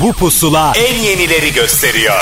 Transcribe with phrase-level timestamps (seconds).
[0.00, 2.20] Bu pusula en yenileri gösteriyor.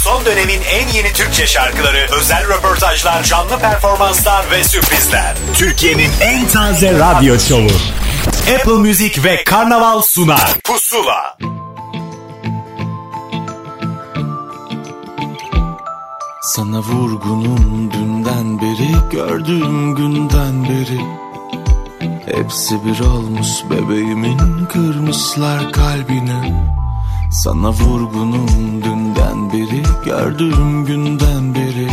[0.00, 5.36] Son dönemin en yeni Türkçe şarkıları, özel röportajlar, canlı performanslar ve sürprizler.
[5.54, 7.70] Türkiye'nin en taze radyo şovu.
[8.54, 10.54] Apple Music ve Karnaval sunar.
[10.64, 11.38] Pusula.
[16.42, 21.00] Sana vurgunum dünden beri, gördüğüm günden beri.
[22.36, 26.75] Hepsi bir olmuş bebeğimin, kırmışlar kalbini.
[27.42, 31.88] Sana vurgunum dünden beri Gördüğüm günden beri.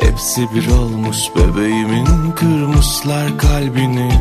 [0.00, 4.12] Hepsi bir olmuş bebeğimin Kırmışlar kalbini.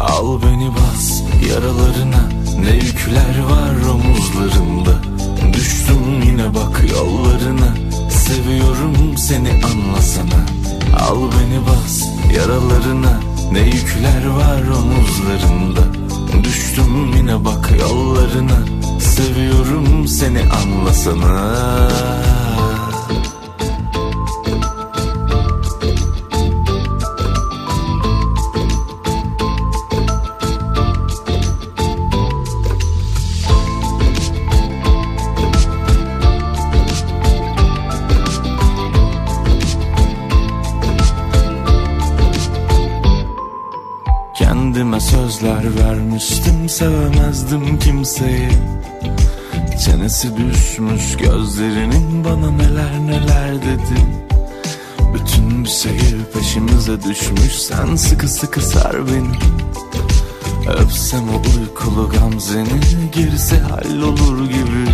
[0.00, 2.28] Al beni bas yaralarına
[2.60, 4.94] Ne yükler var omuzlarında.
[5.52, 7.74] Düştüm yine bak yollarına
[8.10, 10.46] Seviyorum seni anlasana.
[11.00, 12.02] Al beni bas
[12.36, 15.80] yaralarına Ne yükler var omuzlarında?
[16.44, 18.58] Düştüm yine bak yollarına.
[19.00, 21.88] Seviyorum seni anlasana
[45.42, 48.48] sözler vermiştim sevemezdim kimseyi.
[49.84, 54.00] Çenesi düşmüş gözlerinin bana neler neler dedi.
[55.14, 59.36] Bütün bir şehir peşimize düşmüş sen sıkı sıkı sar beni.
[60.76, 62.80] Öpsem o uykulu gamzeni
[63.12, 64.90] gerisi hallolur gibi.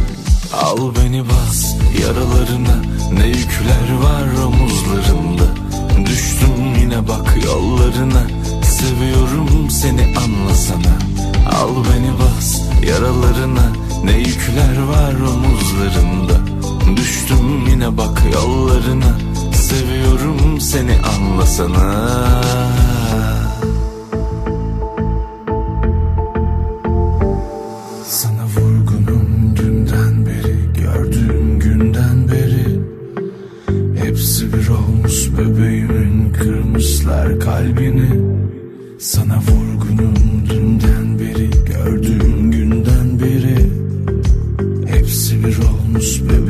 [0.52, 2.82] Al beni bas yaralarına
[3.12, 5.44] ne yükler var omuzlarında.
[6.06, 8.22] Düştüm yine bak yollarına
[8.78, 10.98] seviyorum seni anlasana
[11.46, 13.72] Al beni bas yaralarına.
[14.04, 16.38] Ne yükler var omuzlarında.
[16.96, 19.18] Düştüm yine bak yollarına.
[19.52, 22.12] Seviyorum seni anlasana
[28.04, 28.38] Sana.
[28.56, 32.80] Vurgunum dünden beri Gördüğüm günden beri.
[34.04, 38.38] Hepsi bir olmuş bebeğimin Kırmışlar kalbini
[38.98, 43.70] Sana vurgunum dünden beri Gördüğüm günden beri.
[44.86, 46.47] Hepsi bir olmuş bebeğimin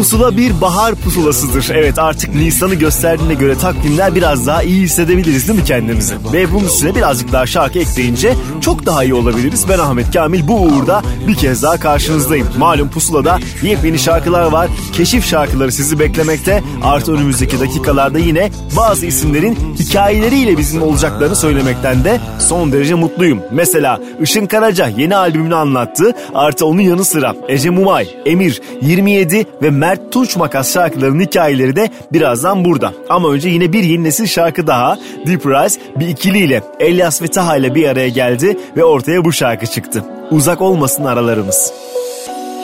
[0.00, 1.70] pusula bir bahar pusulasıdır.
[1.74, 6.14] Evet artık Nisan'ı gösterdiğine göre takvimler biraz daha iyi hissedebiliriz değil mi kendimizi?
[6.32, 9.66] Ve bunun üstüne birazcık daha şarkı ekleyince çok daha iyi olabiliriz.
[9.68, 12.46] Ben Ahmet Kamil bu uğurda bir kez daha karşınızdayım.
[12.58, 14.70] Malum pusulada yepyeni şarkılar var.
[14.92, 16.62] Keşif şarkıları sizi beklemekte.
[16.82, 23.40] Artı önümüzdeki dakikalarda yine bazı isimlerin hikayeleriyle bizim olacaklarını söylemekten de son derece mutluyum.
[23.52, 26.12] Mesela Işın Karaca yeni albümünü anlattı.
[26.34, 31.90] Artı onun yanı sıra Ece Mumay, Emir, 27 ve Mert Tunç Makas şarkılarının hikayeleri de
[32.12, 32.92] birazdan burada.
[33.08, 34.98] Ama önce yine bir yeni nesil şarkı daha.
[35.26, 39.66] Deep Rise bir ikiliyle Elias ve Taha ile bir araya geldi ve ortaya bu şarkı
[39.66, 40.04] çıktı.
[40.30, 41.72] Uzak olmasın aralarımız.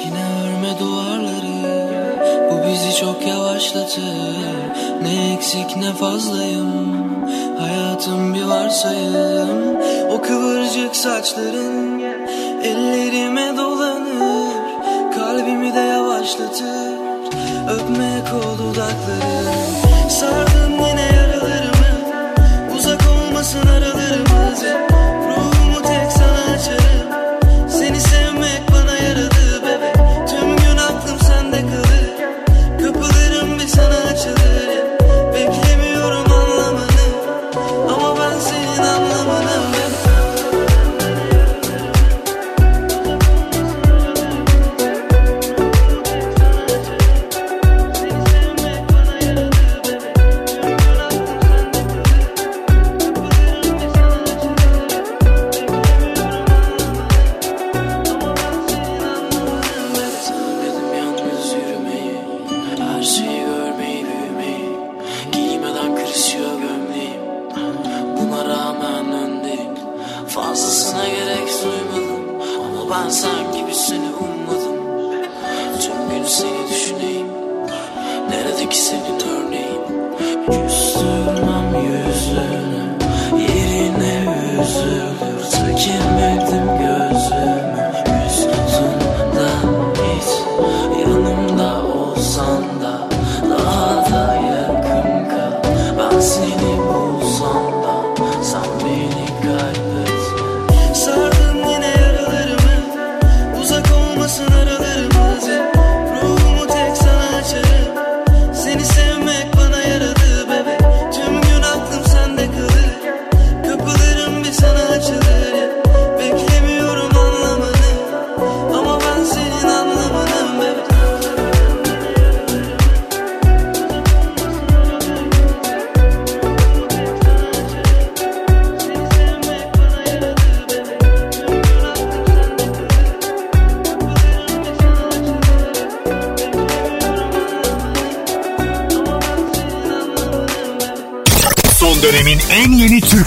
[0.05, 1.89] Yine örme duvarları
[2.51, 4.03] Bu bizi çok yavaşlatır
[5.03, 6.69] Ne eksik ne fazlayım
[7.59, 9.77] Hayatım bir varsayım
[10.11, 12.01] O kıvırcık saçların
[12.63, 14.57] Ellerime dolanır
[15.15, 16.96] Kalbimi de yavaşlatır
[17.69, 20.46] Öpmek o dudakları Sardın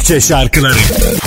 [0.10, 1.19] Türkçe şarkıları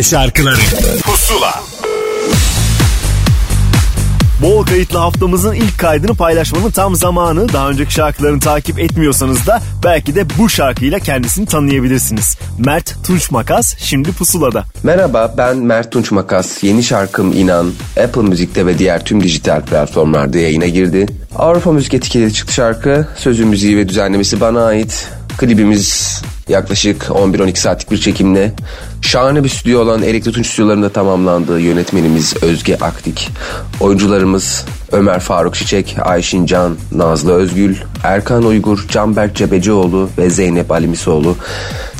[0.00, 0.56] Türkçe şarkıları
[1.02, 1.54] Pusula
[4.42, 7.52] Bol kayıtlı haftamızın ilk kaydını paylaşmanın tam zamanı.
[7.52, 12.38] Daha önceki şarkılarını takip etmiyorsanız da belki de bu şarkıyla kendisini tanıyabilirsiniz.
[12.58, 14.64] Mert Tunç Makas şimdi pusulada.
[14.82, 16.64] Merhaba ben Mert Tunç Makas.
[16.64, 17.72] Yeni şarkım İnan
[18.04, 21.06] Apple Müzik'te ve diğer tüm dijital platformlarda yayına girdi.
[21.36, 23.08] Avrupa Müzik etiketiyle çıktı şarkı.
[23.16, 25.08] Sözü, müziği ve düzenlemesi bana ait.
[25.38, 28.52] Klibimiz yaklaşık 11-12 saatlik bir çekimle
[29.10, 31.60] şahane bir stüdyo olan Erekli Tunç stüdyolarında tamamlandı.
[31.60, 33.28] Yönetmenimiz Özge Aktik.
[33.80, 41.36] Oyuncularımız Ömer Faruk Çiçek, Ayşin Can, Nazlı Özgül, Erkan Uygur, Canberk Cebecioğlu ve Zeynep Alimisoğlu.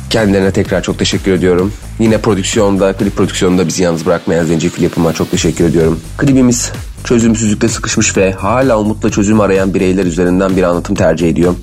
[0.09, 1.73] Kendilerine tekrar çok teşekkür ediyorum.
[1.99, 5.99] Yine prodüksiyonda, klip prodüksiyonunda bizi yalnız bırakmayan Zencefil yapıma çok teşekkür ediyorum.
[6.17, 6.71] Klibimiz
[7.03, 11.53] çözümsüzlükte sıkışmış ve hala umutla çözüm arayan bireyler üzerinden bir anlatım tercih ediyor.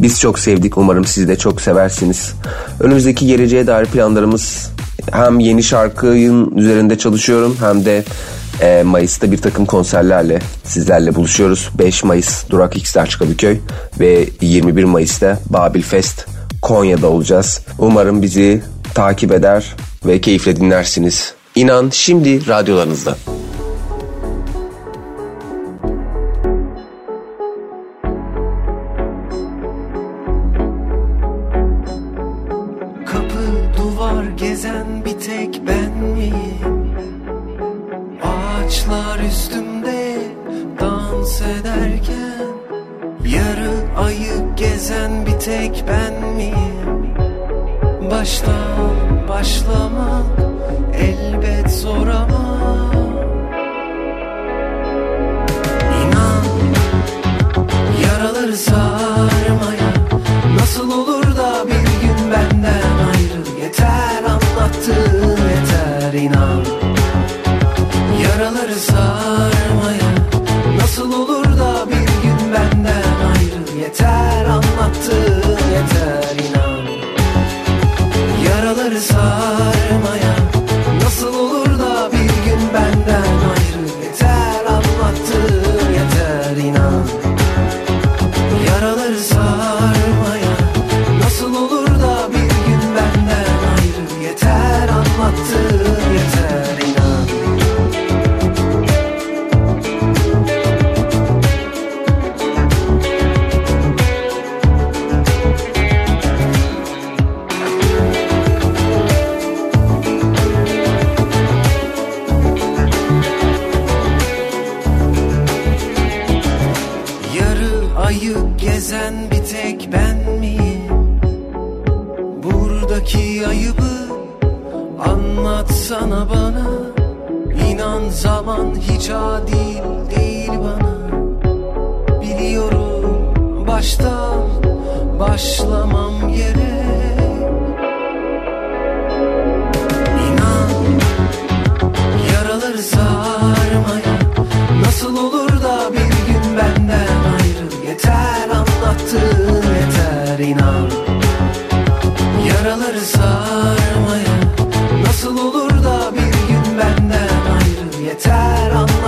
[0.00, 0.78] Biz çok sevdik.
[0.78, 2.32] Umarım siz de çok seversiniz.
[2.80, 4.70] Önümüzdeki geleceğe dair planlarımız
[5.12, 8.04] hem yeni şarkının üzerinde çalışıyorum hem de
[8.60, 11.70] e, Mayıs'ta bir takım konserlerle sizlerle buluşuyoruz.
[11.78, 13.58] 5 Mayıs Durak X'ler Çıkadıköy
[14.00, 16.26] ve 21 Mayıs'ta Babil Fest
[16.62, 17.60] Konya'da olacağız.
[17.78, 18.62] Umarım bizi
[18.94, 19.74] takip eder
[20.06, 21.34] ve keyifle dinlersiniz.
[21.54, 23.16] İnan şimdi radyolarınızda.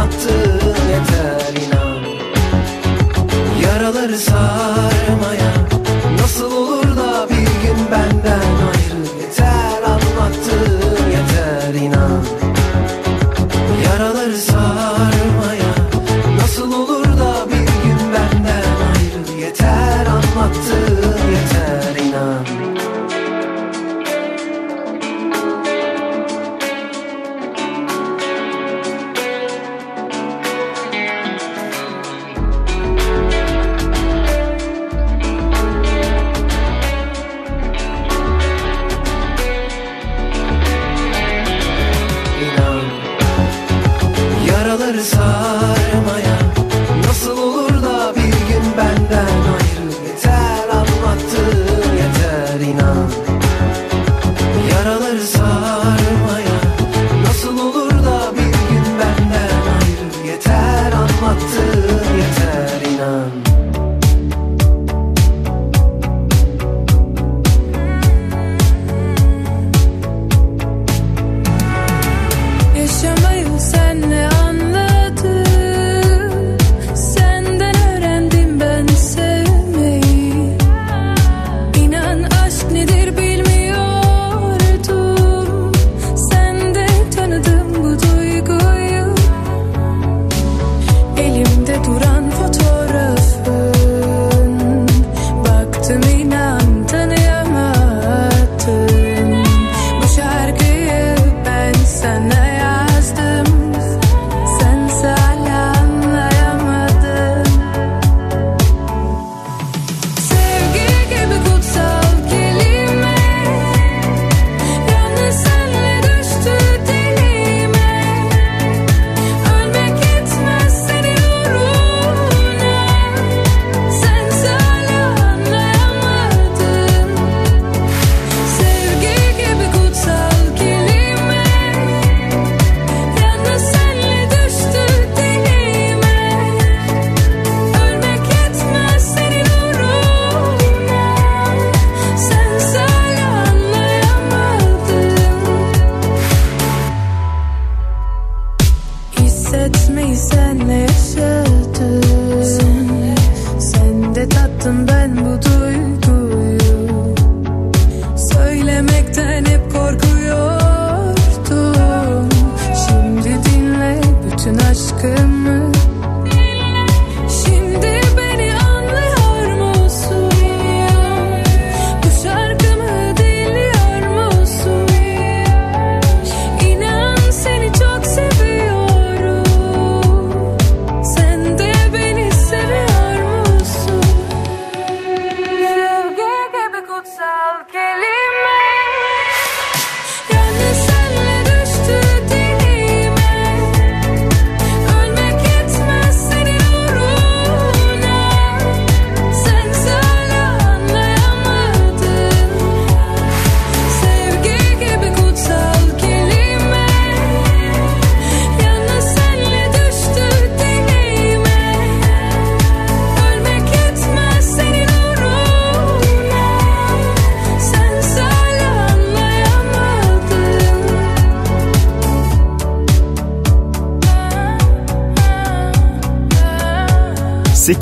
[0.06, 2.02] anlattığın yeter inan.
[3.62, 4.65] Yaraları sağ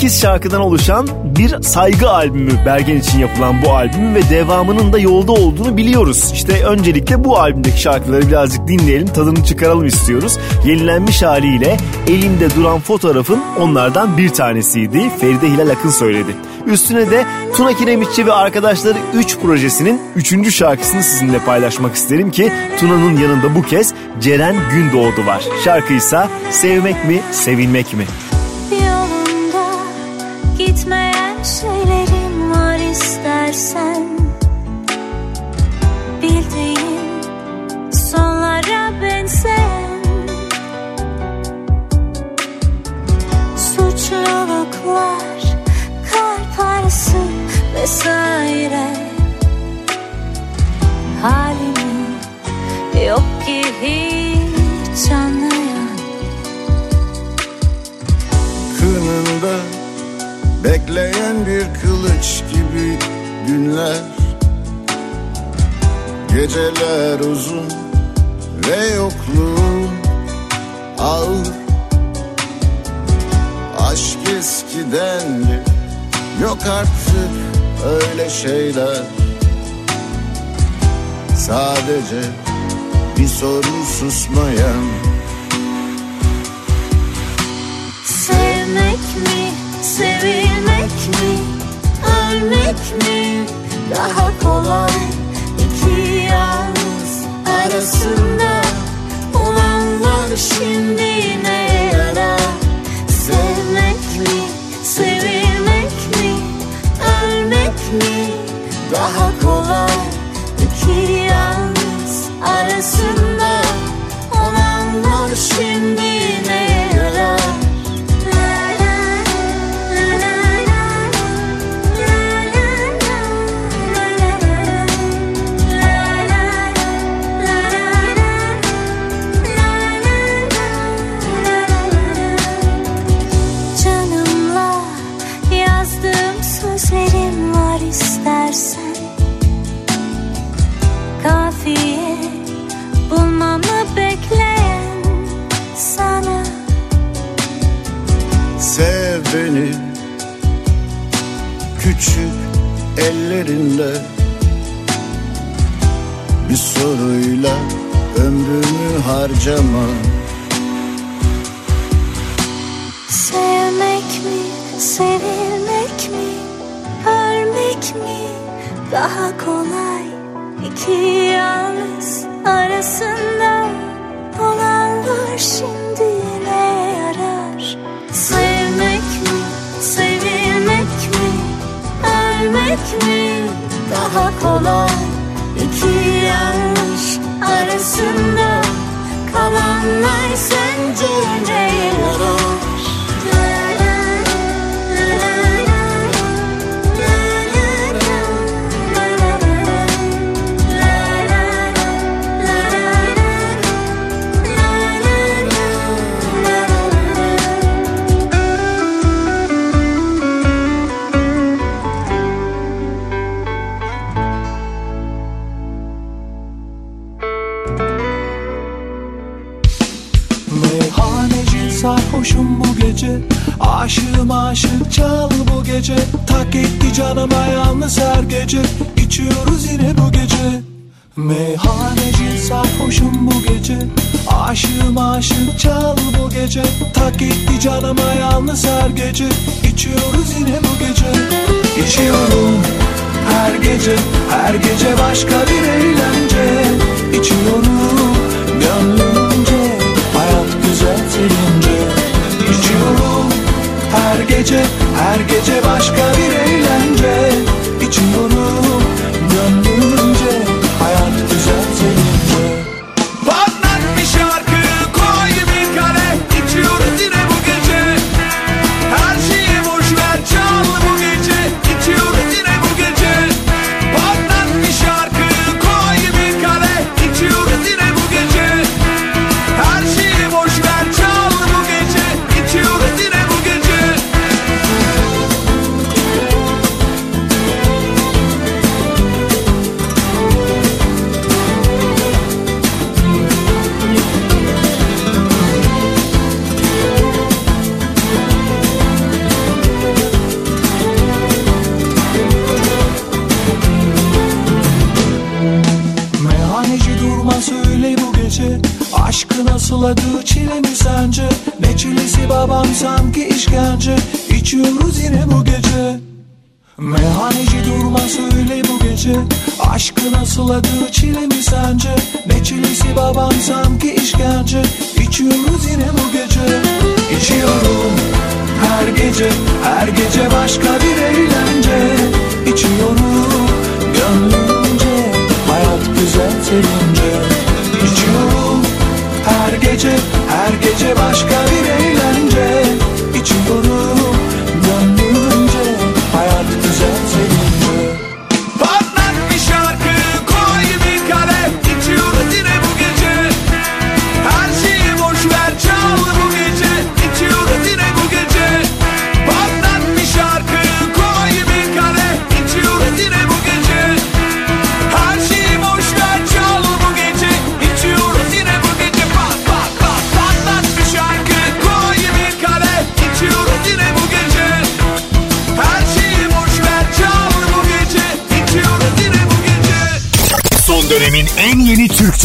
[0.05, 1.07] 8 şarkıdan oluşan
[1.37, 6.31] bir saygı albümü Bergen için yapılan bu albüm ve devamının da yolda olduğunu biliyoruz.
[6.33, 10.37] İşte öncelikle bu albümdeki şarkıları birazcık dinleyelim, tadını çıkaralım istiyoruz.
[10.65, 15.09] Yenilenmiş haliyle elimde duran fotoğrafın onlardan bir tanesiydi.
[15.21, 16.35] Feride Hilal Akın söyledi.
[16.67, 20.55] Üstüne de Tuna Kiremitçi ve arkadaşları 3 projesinin 3.
[20.55, 25.43] şarkısını sizinle paylaşmak isterim ki Tuna'nın yanında bu kez Ceren Gündoğdu var.
[25.63, 28.05] Şarkıysa Sevmek mi, Sevilmek mi?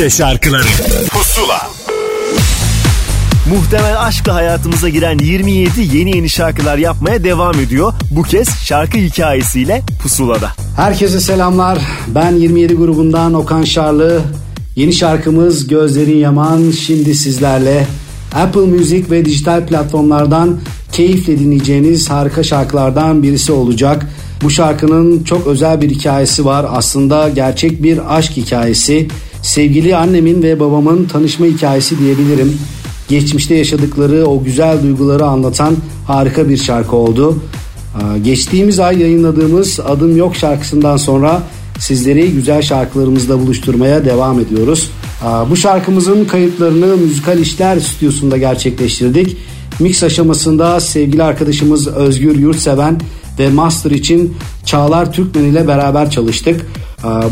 [0.00, 0.66] Türkçe şarkıları
[1.10, 1.70] Pusula
[3.50, 7.92] Muhtemel aşkla hayatımıza giren 27 yeni yeni şarkılar yapmaya devam ediyor.
[8.10, 10.52] Bu kez şarkı hikayesiyle Pusula'da.
[10.76, 11.78] Herkese selamlar.
[12.14, 14.22] Ben 27 grubundan Okan Şarlı.
[14.76, 17.86] Yeni şarkımız Gözlerin Yaman şimdi sizlerle.
[18.34, 20.60] Apple Music ve dijital platformlardan
[20.92, 24.06] keyifle dinleyeceğiniz harika şarkılardan birisi olacak.
[24.42, 26.66] Bu şarkının çok özel bir hikayesi var.
[26.70, 29.08] Aslında gerçek bir aşk hikayesi.
[29.50, 32.58] Sevgili annemin ve babamın tanışma hikayesi diyebilirim.
[33.08, 37.38] Geçmişte yaşadıkları o güzel duyguları anlatan harika bir şarkı oldu.
[37.94, 41.42] Ee, Geçtiğimiz ay yayınladığımız Adım Yok şarkısından sonra
[41.78, 44.90] sizleri güzel şarkılarımızla buluşturmaya devam ediyoruz.
[45.22, 49.36] Ee, Bu şarkımızın kayıtlarını Müzikal İşler Stüdyosu'nda gerçekleştirdik.
[49.80, 53.00] Mix aşamasında sevgili arkadaşımız Özgür Yurtseven
[53.38, 56.66] ve Master için Çağlar Türkmen ile beraber çalıştık.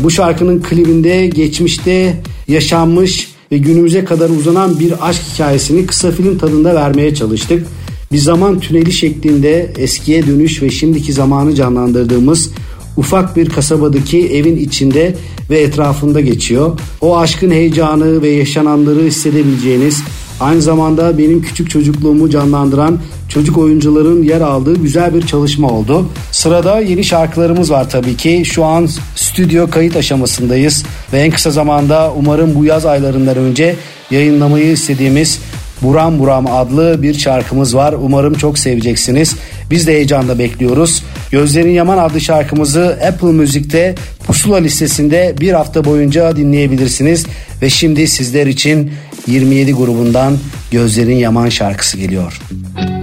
[0.03, 6.75] Bu şarkının klibinde geçmişte yaşanmış ve günümüze kadar uzanan bir aşk hikayesini kısa film tadında
[6.75, 7.67] vermeye çalıştık.
[8.11, 12.49] Bir zaman tüneli şeklinde eskiye dönüş ve şimdiki zamanı canlandırdığımız
[12.97, 15.15] ufak bir kasabadaki evin içinde
[15.49, 16.79] ve etrafında geçiyor.
[17.01, 20.03] O aşkın heyecanı ve yaşananları hissedebileceğiniz
[20.39, 22.99] aynı zamanda benim küçük çocukluğumu canlandıran
[23.29, 26.05] çocuk oyuncuların yer aldığı güzel bir çalışma oldu.
[26.31, 28.43] Sırada yeni şarkılarımız var tabii ki.
[28.45, 33.75] Şu an stüdyo kayıt aşamasındayız ve en kısa zamanda umarım bu yaz aylarından önce
[34.11, 35.39] yayınlamayı istediğimiz
[35.81, 37.93] Buram Buram adlı bir şarkımız var.
[38.01, 39.35] Umarım çok seveceksiniz.
[39.71, 41.03] Biz de heyecanla bekliyoruz.
[41.31, 43.95] Gözlerin Yaman adlı şarkımızı Apple Müzik'te
[44.27, 47.25] Pusula listesinde bir hafta boyunca dinleyebilirsiniz.
[47.61, 48.91] Ve şimdi sizler için
[49.29, 50.37] 27 grubundan
[50.71, 52.41] Gözlerin Yaman şarkısı geliyor.
[52.77, 52.98] Yağmurlu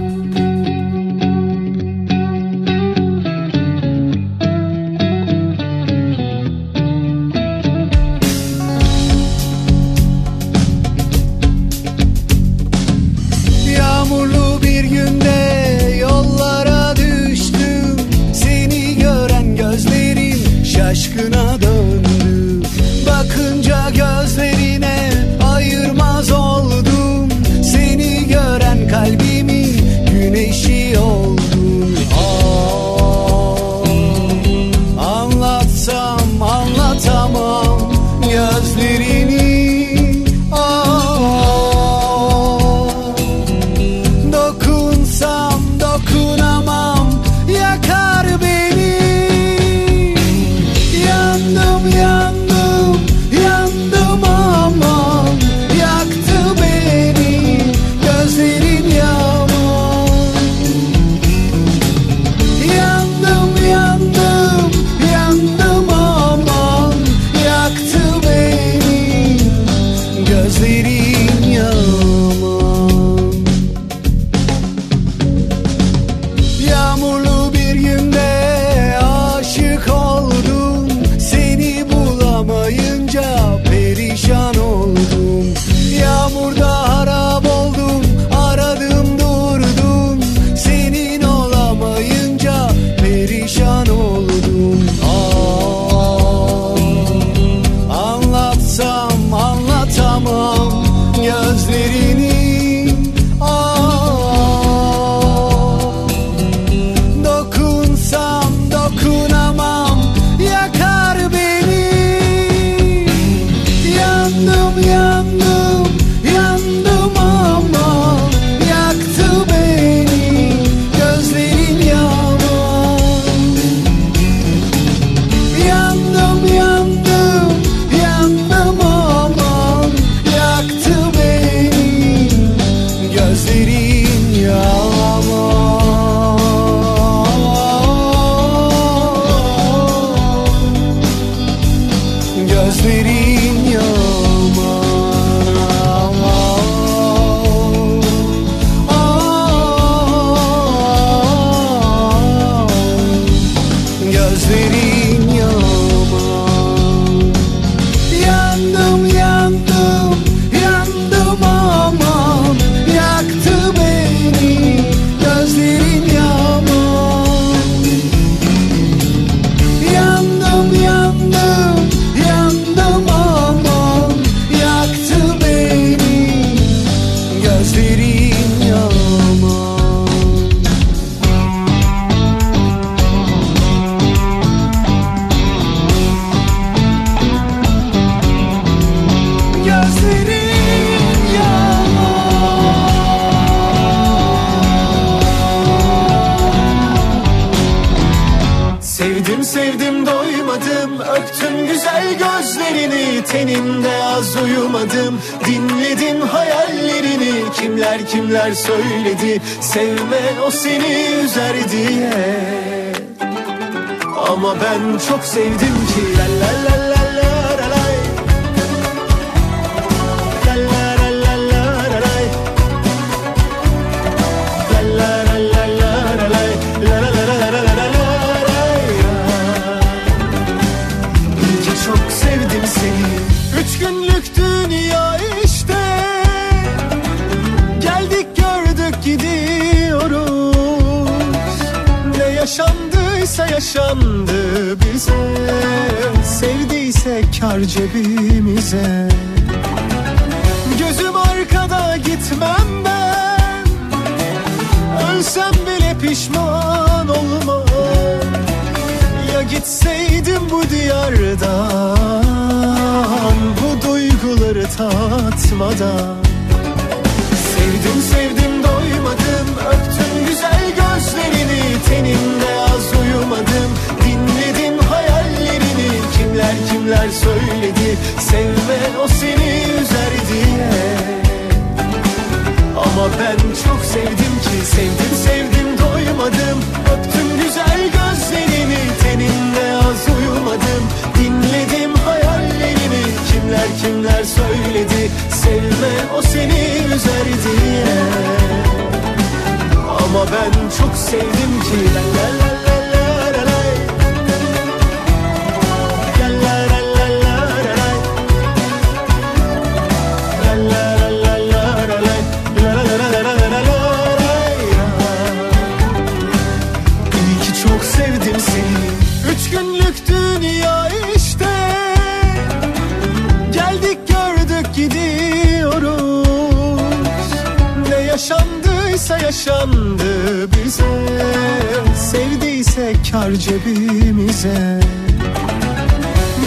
[332.87, 334.79] Sevdiyse kar cebimize.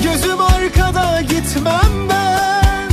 [0.05, 2.91] Gözüm arkada gitmem ben.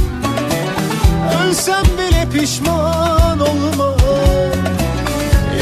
[1.41, 3.97] Ölsem bile pişman olmam.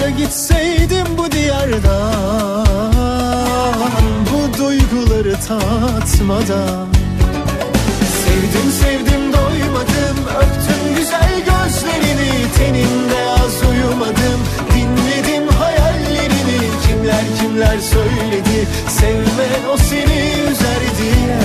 [0.02, 2.66] Ya gitseydim bu diyardan
[4.32, 6.88] Bu duyguları tatmadan.
[8.26, 10.18] Sevdim sevdim doymadım.
[10.38, 14.40] Öptüm güzel gözlerini Teninde az uyumadım.
[14.74, 15.45] Dinledim
[17.16, 21.38] Kimler kimler söyledi Sevme o seni üzer diye.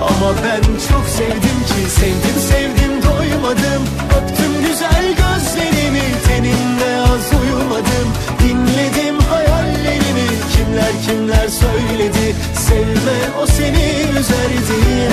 [0.00, 3.82] Ama ben çok sevdim ki sevdim sevdim doymadım.
[4.16, 8.08] Öptüm güzel gözlerini teninde az uyumadım.
[8.42, 15.10] Dinledim hayallerini kimler kimler söyledi Sevme o seni üzer diye.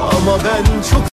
[0.00, 1.07] Ama ben çok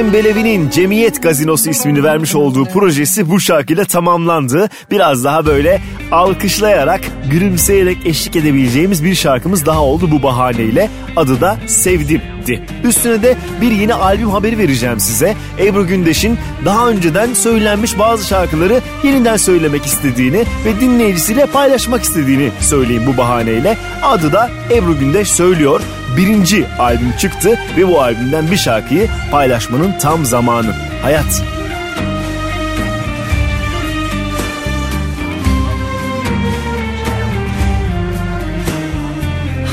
[0.00, 4.68] Cem Belevi'nin Cemiyet Gazinosu ismini vermiş olduğu projesi bu şarkıyla tamamlandı.
[4.90, 5.80] Biraz daha böyle
[6.12, 10.90] alkışlayarak, gülümseyerek eşlik edebileceğimiz bir şarkımız daha oldu bu bahaneyle.
[11.16, 12.62] Adı da Sevdim'di.
[12.84, 15.34] Üstüne de bir yeni albüm haberi vereceğim size.
[15.58, 23.04] Ebru Gündeş'in daha önceden söylenmiş bazı şarkıları yeniden söylemek istediğini ve dinleyicisiyle paylaşmak istediğini söyleyeyim
[23.06, 23.78] bu bahaneyle.
[24.02, 25.80] Adı da Ebru Gündeş söylüyor
[26.16, 30.74] birinci albüm çıktı ve bu albümden bir şarkıyı paylaşmanın tam zamanı.
[31.02, 31.42] Hayat.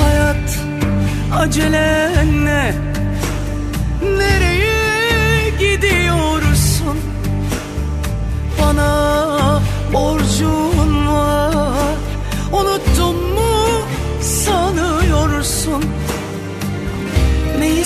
[0.01, 0.59] Hayat
[1.35, 2.75] acelenle
[4.17, 6.97] Nereye gidiyorsun
[8.61, 9.61] Bana
[9.93, 10.76] borcun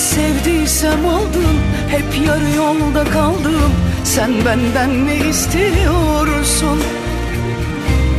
[0.02, 3.72] sevdiysem aldım Hep yarı yolda kaldım.
[4.04, 6.80] Sen benden ne istiyorsun?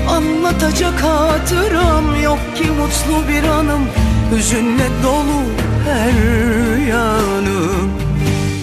[0.10, 3.82] Anlatacak hatıram yok ki mutlu bir anım.
[4.32, 5.42] Hüzünle dolu
[5.86, 7.92] her yanım.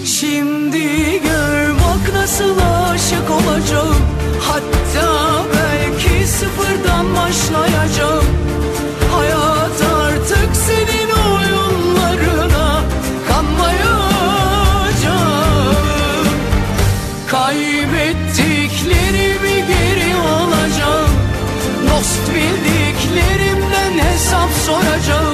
[0.05, 0.79] Şimdi
[1.21, 2.57] gör bak nasıl
[2.89, 3.95] aşık olacağım.
[4.39, 5.07] Hatta
[5.53, 8.20] belki sıfırdan başlayacağım
[24.71, 25.30] soracağım.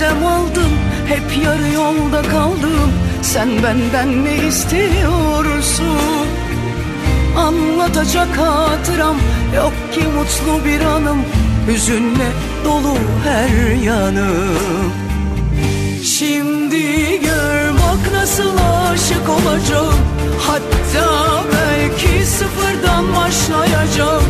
[0.00, 0.72] Sevdiysem aldım
[1.06, 5.86] Hep yarı yolda kaldım Sen benden ne istiyorsun?
[7.36, 9.16] Anlatacak hatıram
[9.56, 11.18] Yok ki mutlu bir anım.
[11.68, 12.28] Hüzünle
[12.64, 14.92] dolu her yanım.
[16.04, 18.56] Şimdi gör bak nasıl
[18.90, 19.94] aşık olacağım.
[20.38, 24.22] Hatta belki sıfırdan başlayacağım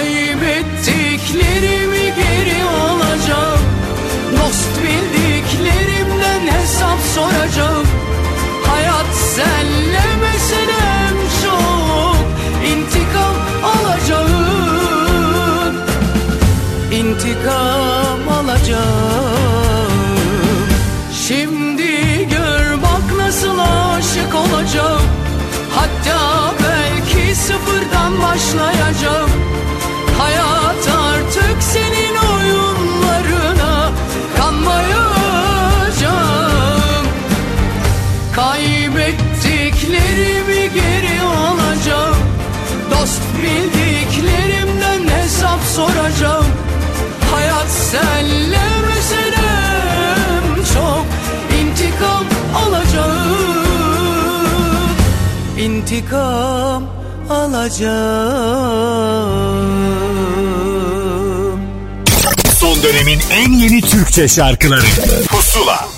[0.00, 3.60] Kaybettiklerimi geri alacağım.
[4.32, 7.86] Dost bildiklerimden hesap soracağım.
[8.66, 12.16] Hayat senle meselem çok.
[12.72, 15.74] İntikam alacağım.
[16.92, 19.90] İntikam alacağım.
[21.28, 21.92] Şimdi
[22.30, 25.02] gör bak nasıl aşık olacağım.
[25.74, 26.20] Hatta
[26.62, 29.30] belki sıfırdan başlayacağım
[55.90, 56.84] İntikam
[57.30, 58.00] alacağım.
[62.54, 64.86] Son dönemin en yeni Türkçe şarkıları.
[65.28, 65.89] Pusula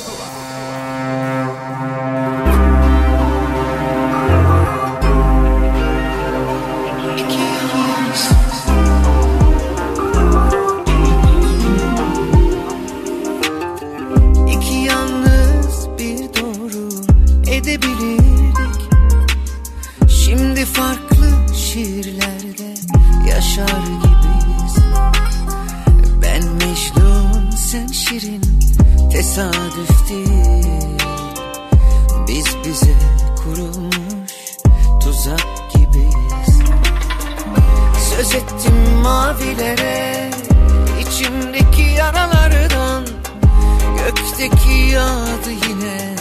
[44.92, 46.12] yağdı yine.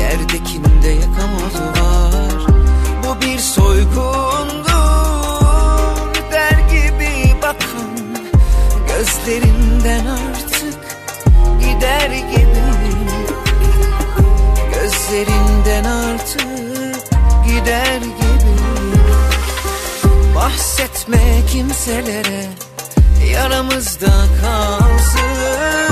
[0.00, 2.46] Yerdekinde yakamozu var.
[3.04, 4.72] Bu bir soygundur
[6.32, 7.92] Der gibi bakan
[8.88, 10.78] Gözlerinden artık
[11.60, 12.62] Gider gibi.
[14.74, 16.46] Gözlerinden artık
[17.46, 18.52] Gider gibi.
[20.34, 21.18] Bahsetme
[21.52, 22.46] kimselere
[23.32, 25.91] Yaramızda kalsın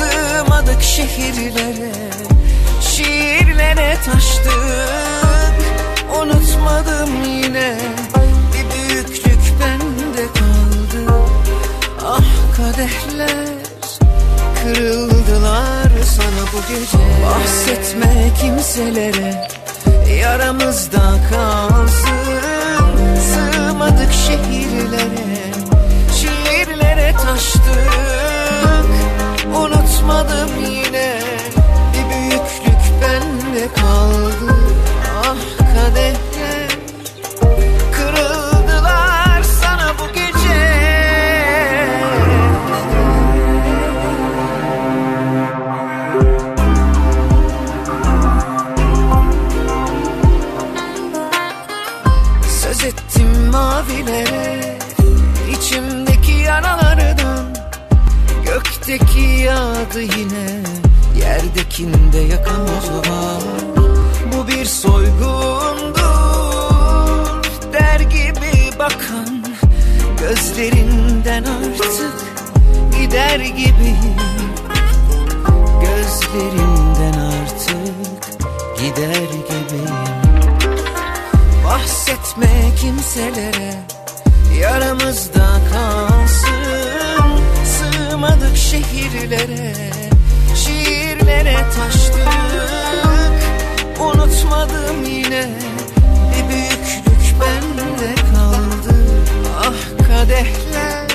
[0.00, 1.92] Sığmadık şehirlere
[2.80, 4.50] Şiirlere taştık.
[6.20, 7.78] Unutmadım yine
[8.52, 11.12] Bir büyüklük bende kaldı.
[12.06, 13.48] Ah kadehler
[14.62, 16.98] Kırıldılar sana bu gece.
[17.26, 19.48] Bahsetme kimselere
[20.20, 22.20] Yaramızda kalsın.
[23.20, 25.52] Sığmadık şehirlere
[26.20, 27.90] Şiirlere taştık
[29.56, 31.20] Unutmadım yine.
[31.92, 34.54] Bir büyüklük bende kaldı.
[35.24, 35.36] Ah
[35.74, 36.29] kadehler
[60.00, 60.62] yağdı yine.
[61.20, 63.42] Yerdekinde yakamoz var.
[64.32, 66.00] Bu bir soygundur.
[67.72, 69.44] Der gibi bakan
[70.20, 72.14] Gözlerinden artık
[73.00, 73.96] Gider gibi.
[75.80, 78.34] Gözlerinden artık
[78.78, 79.82] Gider gibi.
[81.64, 82.48] Bahsetme
[82.80, 83.74] kimselere
[84.60, 85.49] Yaramızda
[88.70, 89.72] şehirlere
[90.54, 92.28] Şiirlere taştık.
[94.00, 95.48] Unutmadım yine
[96.30, 98.94] Bir büyüklük bende kaldı.
[99.58, 101.08] Ah kadehler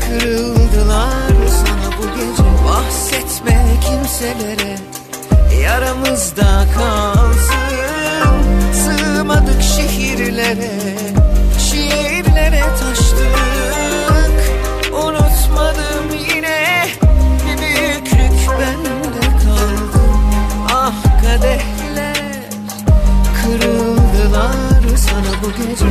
[0.00, 2.42] Kırıldılar sana bu gece.
[2.68, 4.78] Bahsetme kimselere
[5.62, 7.54] Yaramızda kalsın.
[8.72, 10.70] Sığmadık şehir yerlere
[11.58, 13.63] Şiirlere taştık
[25.44, 25.84] bu gece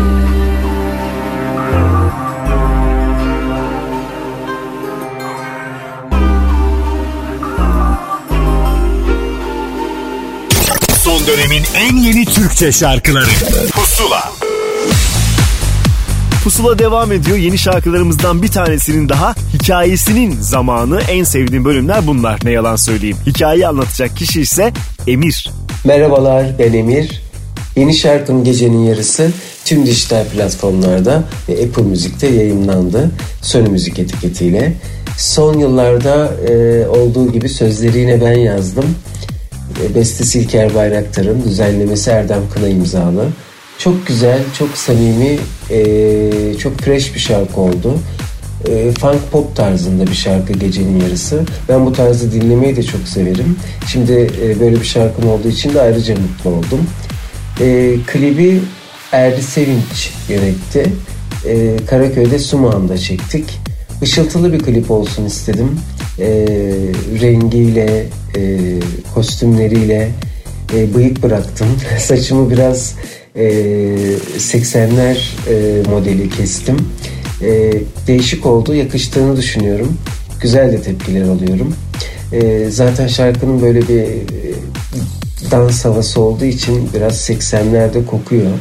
[11.04, 13.30] Son dönemin en yeni Türkçe şarkıları
[13.72, 14.32] Pusula
[16.44, 17.38] Pusula devam ediyor.
[17.38, 21.02] Yeni şarkılarımızdan bir tanesinin daha hikayesinin zamanı.
[21.02, 22.40] En sevdiğim bölümler bunlar.
[22.44, 23.18] Ne yalan söyleyeyim.
[23.26, 24.74] Hikayeyi anlatacak kişi ise
[25.08, 25.52] Emir.
[25.86, 27.23] Merhabalar ben Emir.
[27.76, 29.32] Yeni şarkım Gecenin Yarısı
[29.66, 33.12] tüm dijital platformlarda ve Apple Müzik'te yayınlandı.
[33.42, 34.74] Sony Müzik etiketiyle.
[35.18, 38.86] Son yıllarda e, olduğu gibi sözleri yine ben yazdım.
[39.84, 43.28] E, bestesi İlker Bayraktar'ın, düzenlemesi Erdem Kına imzalı.
[43.78, 48.00] Çok güzel, çok samimi, e, çok fresh bir şarkı oldu.
[48.70, 51.44] E, funk pop tarzında bir şarkı Gecenin Yarısı.
[51.70, 53.56] Ben bu tarzı dinlemeyi de çok severim.
[53.92, 56.88] Şimdi e, böyle bir şarkım olduğu için de ayrıca mutlu oldum.
[57.62, 58.62] E, klibi
[59.12, 60.86] Erdi Sevinç yönetti.
[61.46, 63.60] E, Karaköy'de Sumağı'nda çektik.
[64.02, 65.80] Işıltılı bir klip olsun istedim.
[66.20, 66.28] E,
[67.22, 68.06] rengiyle,
[68.38, 68.60] e,
[69.14, 70.10] kostümleriyle
[70.76, 71.68] e, bıyık bıraktım.
[72.00, 72.96] Saçımı biraz
[73.36, 73.44] e,
[74.38, 75.18] 80'ler
[75.50, 76.78] e, modeli kestim.
[77.42, 77.74] E,
[78.08, 79.98] değişik oldu, yakıştığını düşünüyorum.
[80.42, 81.76] Güzel de tepkiler alıyorum.
[82.32, 84.54] E, zaten şarkının böyle bir e,
[85.52, 88.52] dans havası olduğu için biraz 80'lerde kokuyor.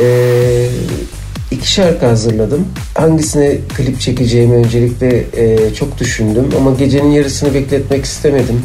[0.00, 0.68] Ee,
[1.50, 2.68] iki şarkı hazırladım.
[2.94, 8.62] Hangisine klip çekeceğimi öncelikle e, çok düşündüm ama gecenin yarısını bekletmek istemedim.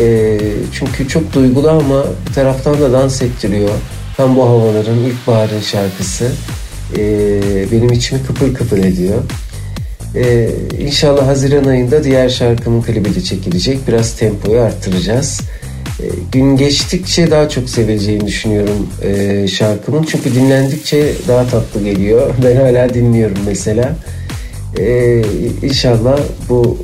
[0.00, 0.38] E,
[0.72, 3.70] çünkü çok duygulu ama bir taraftan da dans ettiriyor.
[4.16, 6.32] Tam bu havaların ilkbaharın şarkısı.
[6.96, 7.02] E,
[7.72, 9.22] benim içimi kıpır kıpır ediyor.
[10.16, 13.88] Ee, inşallah Haziran ayında diğer şarkımın klibi de çekilecek.
[13.88, 15.40] Biraz tempoyu arttıracağız.
[16.00, 20.02] Ee, gün geçtikçe daha çok sevileceğini düşünüyorum e, şarkımın.
[20.02, 22.34] Çünkü dinlendikçe daha tatlı geliyor.
[22.44, 23.96] Ben hala dinliyorum mesela.
[24.78, 25.22] Ee,
[25.62, 26.18] inşallah
[26.48, 26.78] bu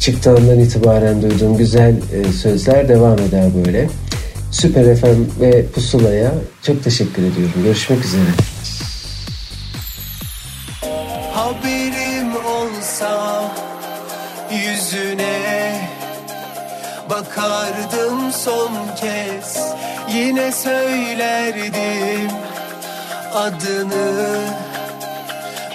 [0.00, 3.88] çıktığından itibaren duyduğum güzel e, sözler devam eder böyle.
[4.50, 7.62] Süper FM ve Pusula'ya çok teşekkür ediyorum.
[7.64, 8.30] Görüşmek üzere.
[17.16, 19.58] Bakardım son kez.
[20.08, 22.30] Yine söylerdim
[23.34, 24.40] adını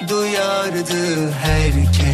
[0.10, 2.11] Duyardı herkes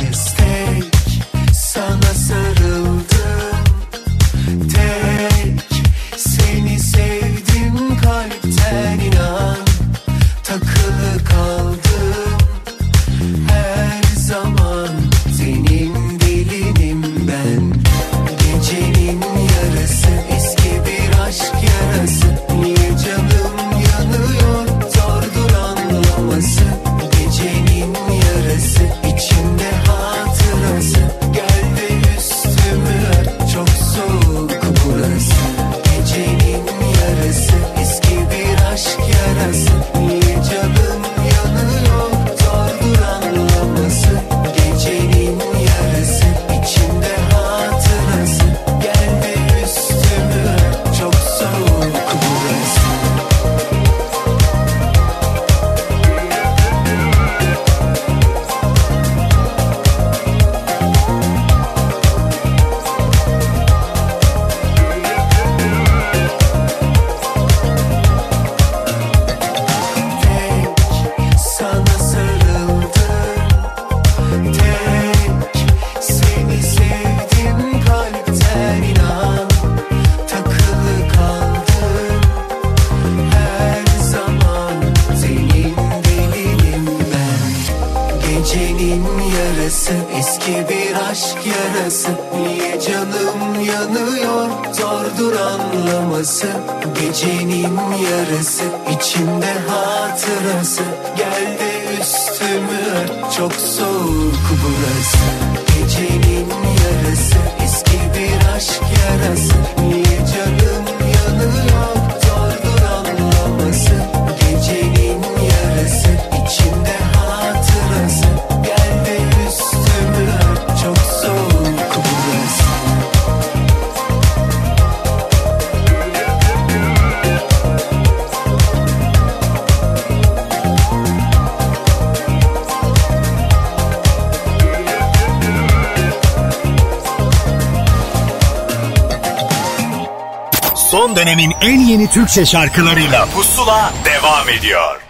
[141.62, 145.02] en yeni Türkçe şarkılarıyla Pusula devam ediyor.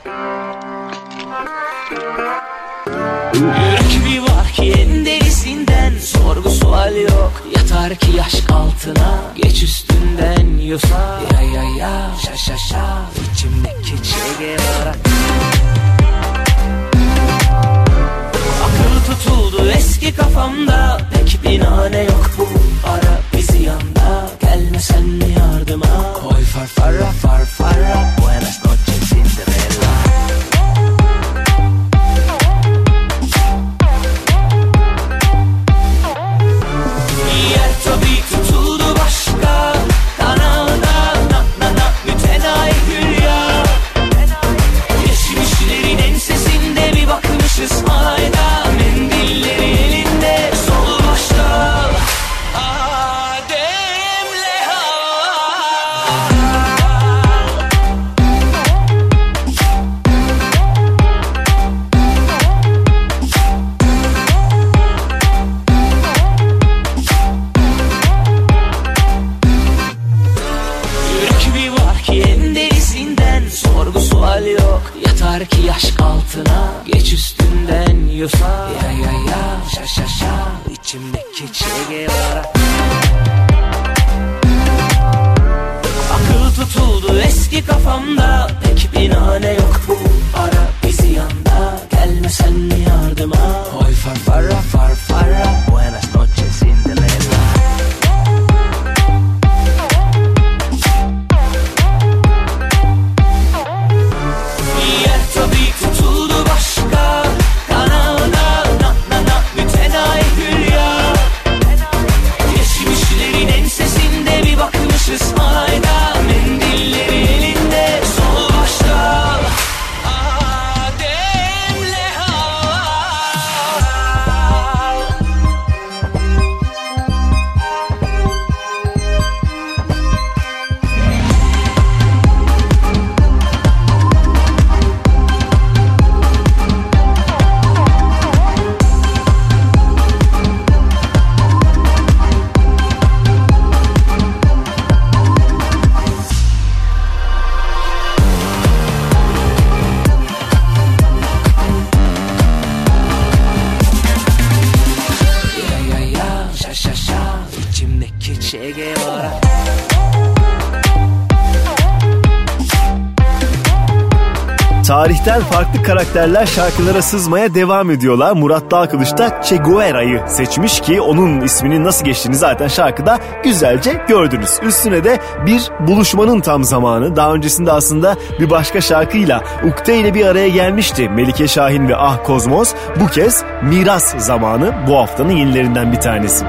[166.18, 168.32] karakterler şarkılara sızmaya devam ediyorlar.
[168.32, 174.60] Murat Dağkılıç da Che Guevara'yı seçmiş ki onun isminin nasıl geçtiğini zaten şarkıda güzelce gördünüz.
[174.64, 177.16] Üstüne de bir buluşmanın tam zamanı.
[177.16, 182.24] Daha öncesinde aslında bir başka şarkıyla Ukde ile bir araya gelmişti Melike Şahin ve Ah
[182.24, 182.74] Kozmos.
[183.00, 186.46] Bu kez Miras zamanı bu haftanın yenilerinden bir tanesi.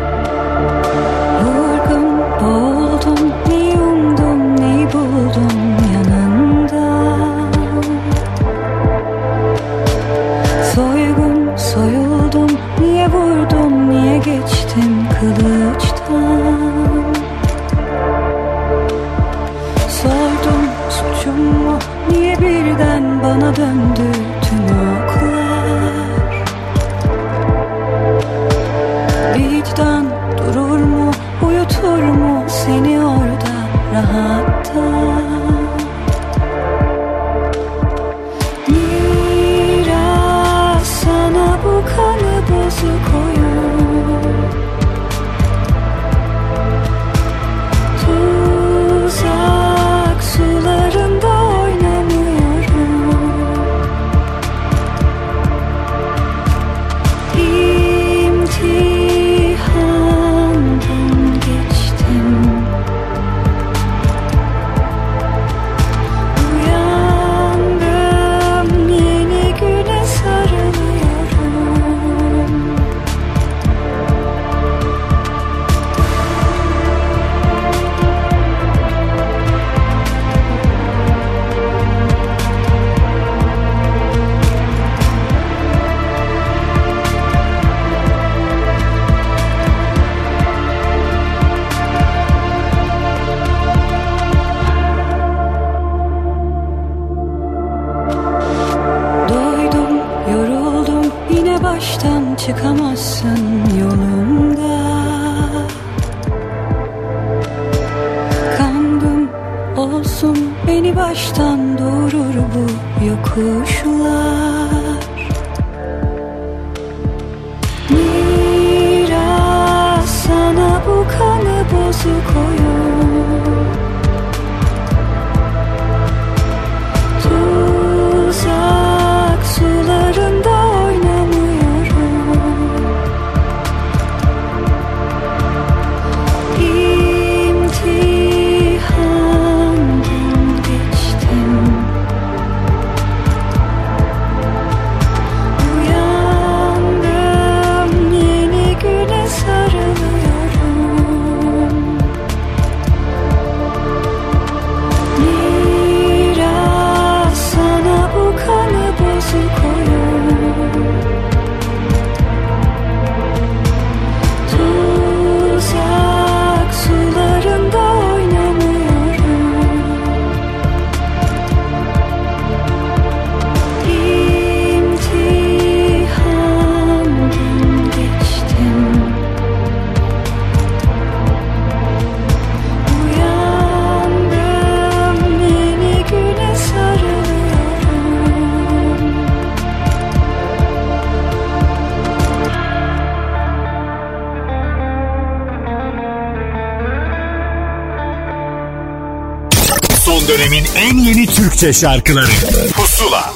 [201.59, 202.27] Türkçe şarkıları
[202.73, 203.33] Pusula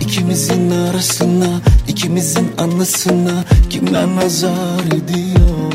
[0.00, 5.72] İkimizin arasına, ikimizin anısına kimler nazar ediyor?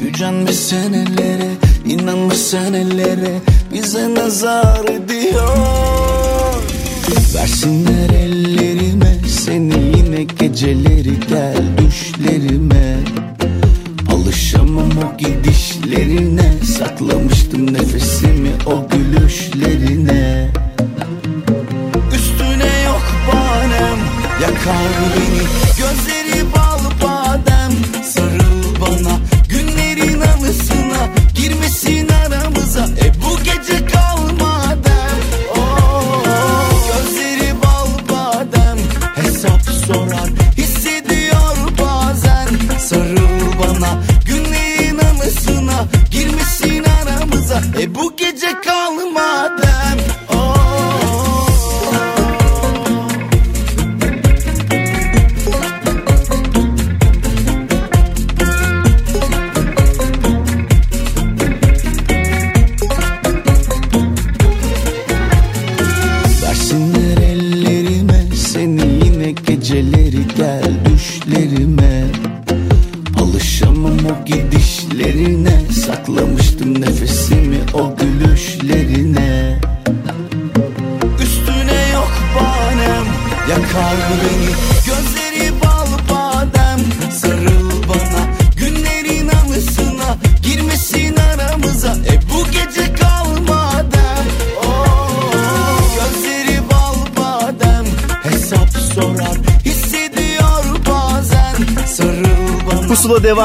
[0.00, 1.50] Gücenmiş senelere,
[1.86, 3.40] inanmış senelere
[3.72, 5.09] bize nazar ediyor.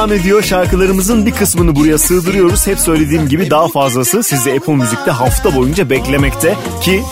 [0.06, 0.42] Devam ediyor.
[0.42, 2.66] Şarkılarımızın bir kısmını buraya sığdırıyoruz.
[2.66, 7.02] Hep söylediğim gibi daha fazlası sizi Apple Müzik'te hafta boyunca beklemekte ki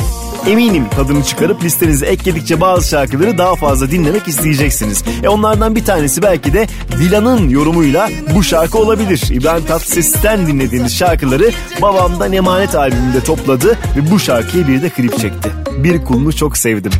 [0.46, 5.04] Eminim tadını çıkarıp listenize ekledikçe bazı şarkıları daha fazla dinlemek isteyeceksiniz.
[5.22, 6.66] E onlardan bir tanesi belki de
[6.98, 9.22] Dilan'ın yorumuyla bu şarkı olabilir.
[9.30, 11.50] İbrahim Tatlıses'ten dinlediğiniz şarkıları
[11.82, 15.52] Babamdan Emanet albümünde topladı ve bu şarkıyı bir de klip çekti.
[15.78, 16.92] Bir kulunu çok sevdim.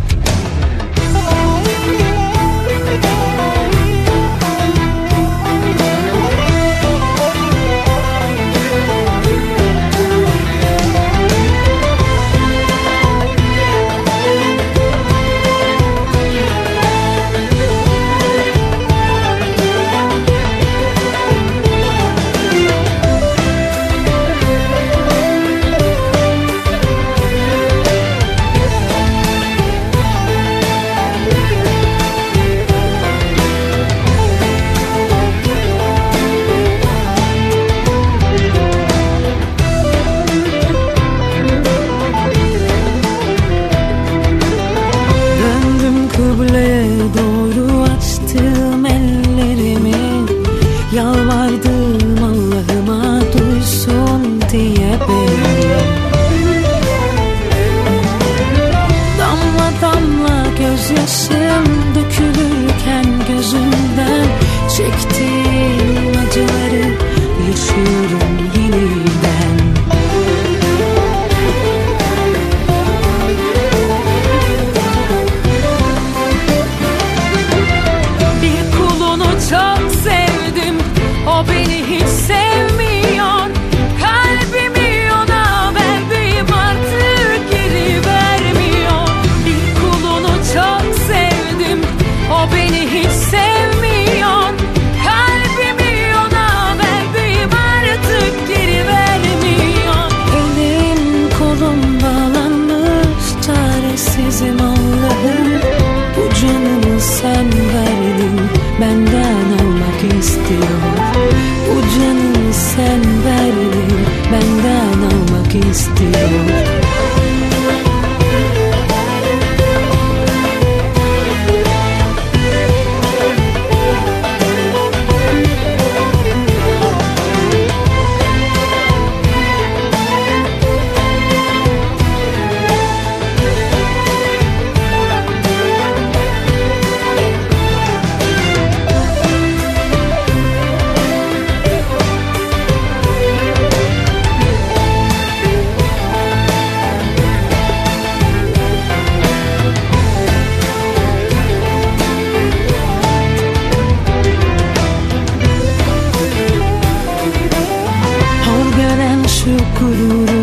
[159.45, 160.34] くる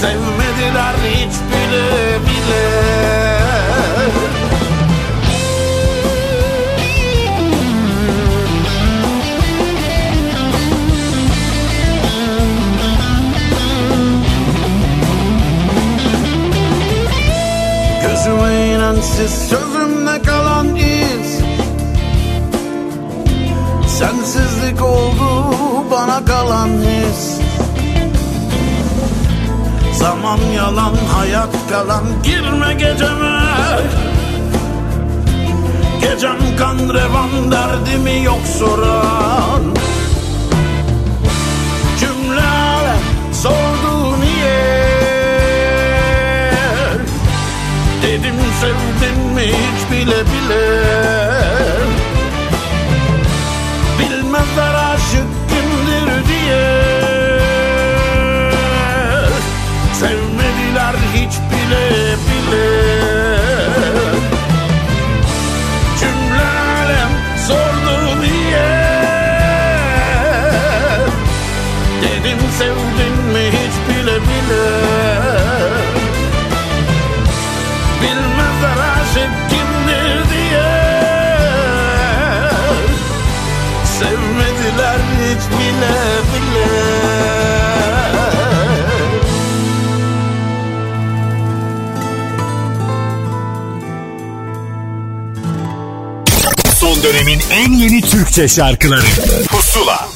[0.00, 2.70] Sevmediler hiç bile bile.
[18.02, 21.40] Gözüme inançsız sözümde kalan iz.
[23.98, 25.54] Sensizlik oldu
[25.90, 27.39] bana kalan his.
[30.00, 32.04] Zaman yalan hayat yalan.
[32.24, 33.36] Girme geceme.
[36.00, 39.62] Gecem kan revan derdimi yok soran.
[42.00, 42.96] Cümleler
[43.42, 44.60] sordu niye?
[48.02, 50.64] Dedim sevdin mi hiç bile bile?
[53.98, 55.39] Bilmezler aşık
[97.52, 99.06] en yeni Türkçe şarkıları
[99.48, 100.08] Pusula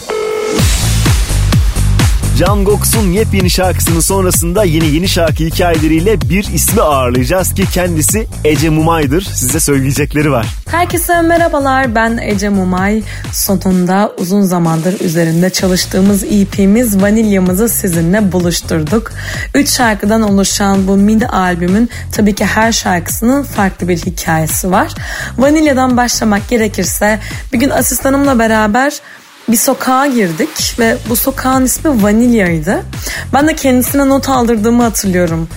[2.39, 8.70] Can Goks'un yepyeni şarkısının sonrasında yeni yeni şarkı hikayeleriyle bir ismi ağırlayacağız ki kendisi Ece
[8.70, 9.22] Mumay'dır.
[9.22, 10.47] Size söyleyecekleri var.
[10.70, 13.03] Herkese merhabalar ben Ece Mumay.
[13.45, 19.12] Sonunda uzun zamandır üzerinde çalıştığımız EP'miz Vanilyamızı sizinle buluşturduk.
[19.55, 24.95] Üç şarkıdan oluşan bu mini albümün tabii ki her şarkısının farklı bir hikayesi var.
[25.38, 27.18] Vanilyadan başlamak gerekirse
[27.53, 29.01] bir gün asistanımla beraber
[29.49, 32.82] bir sokağa girdik ve bu sokağın ismi Vanilya'ydı.
[33.32, 35.49] Ben de kendisine not aldırdığımı hatırlıyorum.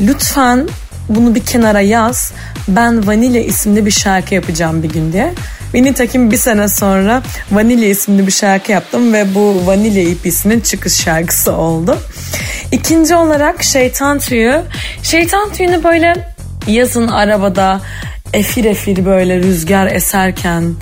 [0.00, 0.68] Lütfen
[1.08, 2.32] bunu bir kenara yaz.
[2.68, 5.34] Ben Vanilya isimli bir şarkı yapacağım bir gün diye.
[5.74, 7.22] Ve nitekim bir sene sonra
[7.52, 11.98] Vanilya isimli bir şarkı yaptım ve bu Vanilya EP'sinin çıkış şarkısı oldu.
[12.72, 14.60] İkinci olarak Şeytan Tüyü.
[15.02, 16.34] Şeytan Tüyü'nü böyle
[16.66, 17.80] yazın arabada
[18.32, 20.74] efir efir böyle rüzgar eserken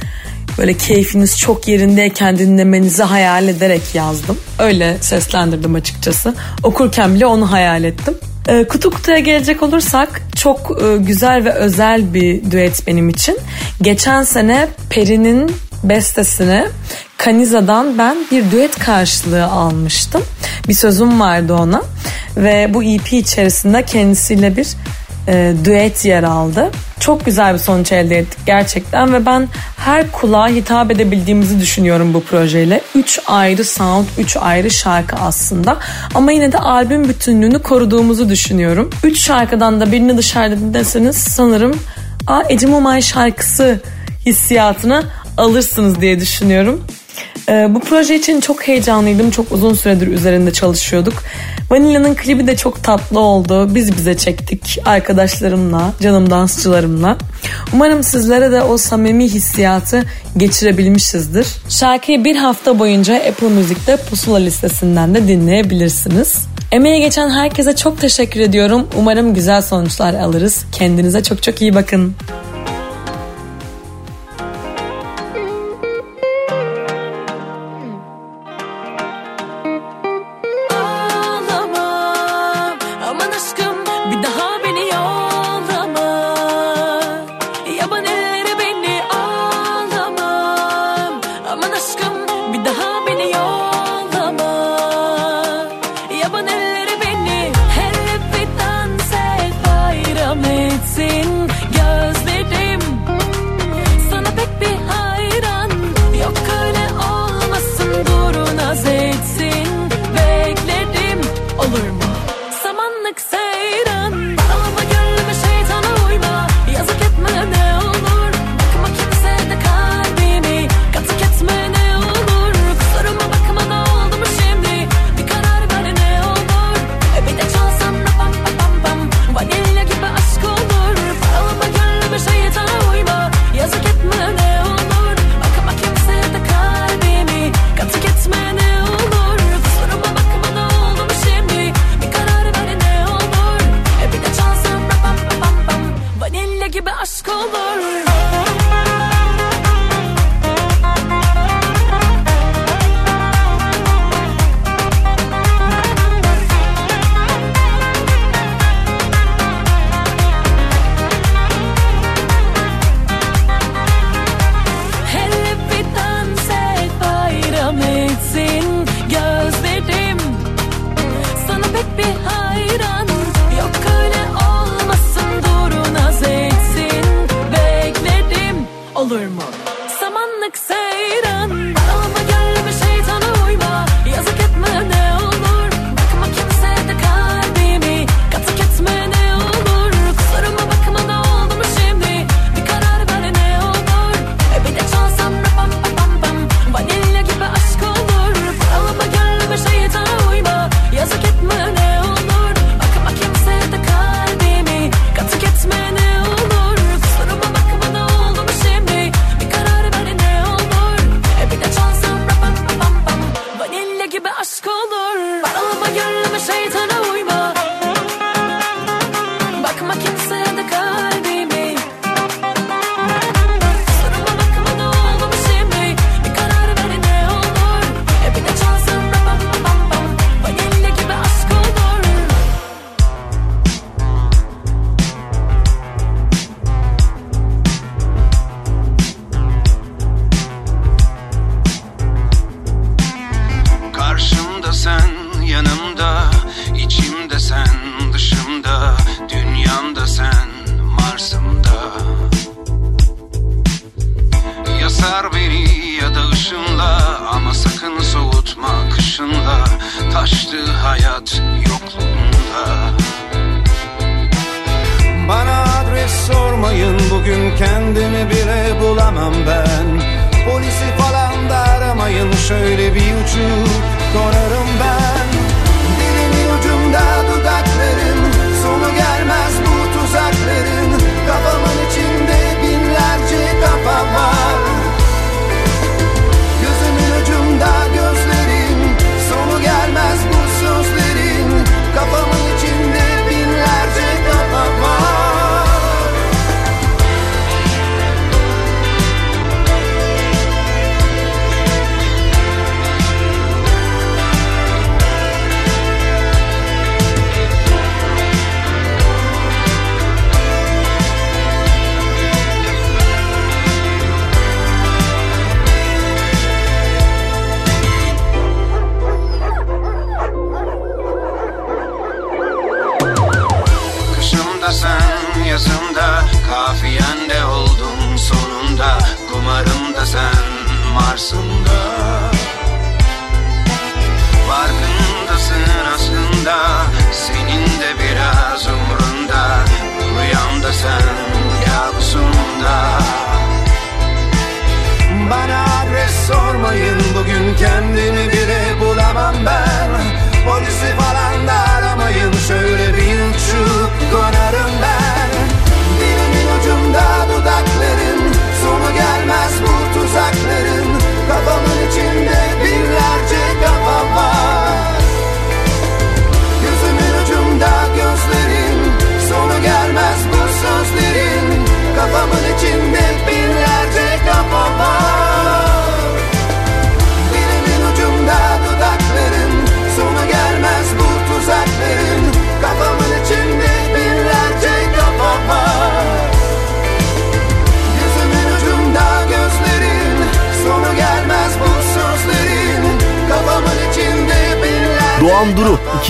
[0.59, 4.39] böyle keyfiniz çok yerindeyken dinlemenizi hayal ederek yazdım.
[4.59, 6.35] Öyle seslendirdim açıkçası.
[6.63, 8.15] Okurken bile onu hayal ettim.
[8.49, 13.39] E, kutu kutuya gelecek olursak çok e, güzel ve özel bir düet benim için.
[13.83, 15.53] Geçen sene Peri'nin
[15.85, 16.67] bestesini
[17.17, 20.23] Kaniza'dan ben bir düet karşılığı almıştım.
[20.69, 21.83] Bir sözüm vardı ona
[22.37, 24.69] ve bu EP içerisinde kendisiyle bir
[25.29, 26.71] e, düet yer aldı.
[27.01, 32.25] Çok güzel bir sonuç elde ettik gerçekten ve ben her kulağa hitap edebildiğimizi düşünüyorum bu
[32.25, 32.81] projeyle.
[32.95, 35.77] Üç ayrı sound, üç ayrı şarkı aslında.
[36.15, 38.91] Ama yine de albüm bütünlüğünü koruduğumuzu düşünüyorum.
[39.05, 41.81] Üç şarkıdan da birini dışarıda dinleseniz sanırım
[42.27, 42.69] Aa, Ece
[43.03, 43.81] şarkısı
[44.27, 45.05] hissiyatını
[45.37, 46.85] alırsınız diye düşünüyorum.
[47.49, 49.31] Ee, bu proje için çok heyecanlıydım.
[49.31, 51.15] Çok uzun süredir üzerinde çalışıyorduk.
[51.71, 53.75] Vanilla'nın klibi de çok tatlı oldu.
[53.75, 57.17] Biz bize çektik arkadaşlarımla, canım dansçılarımla.
[57.73, 60.03] Umarım sizlere de o samimi hissiyatı
[60.37, 61.47] geçirebilmişizdir.
[61.69, 66.37] Şarkıyı bir hafta boyunca Apple Müzik'te Pusula listesinden de dinleyebilirsiniz.
[66.73, 68.87] Emeğe geçen herkese çok teşekkür ediyorum.
[68.99, 70.65] Umarım güzel sonuçlar alırız.
[70.73, 72.15] Kendinize çok çok iyi bakın.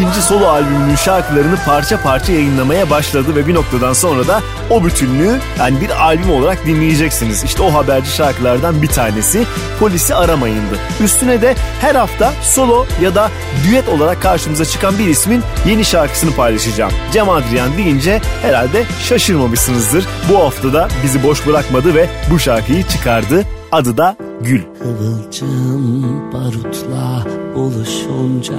[0.02, 4.40] İkinci solo albümünün şarkılarını parça parça yayınlamaya başladı ve bir noktadan sonra da
[4.70, 7.44] o bütünlüğü yani bir albüm olarak dinleyeceksiniz.
[7.44, 9.46] İşte o haberci şarkılardan bir tanesi
[9.80, 10.78] Polisi Aramayın'dı.
[11.04, 13.30] Üstüne de her hafta solo ya da
[13.64, 16.92] düet olarak karşımıza çıkan bir ismin yeni şarkısını paylaşacağım.
[17.12, 20.06] Cem Adrian deyince herhalde şaşırmamışsınızdır.
[20.30, 23.44] Bu hafta da bizi boş bırakmadı ve bu şarkıyı çıkardı.
[23.72, 24.62] Adı da Gül.
[24.82, 27.24] Kıvılcım barutla
[27.54, 28.54] buluşunca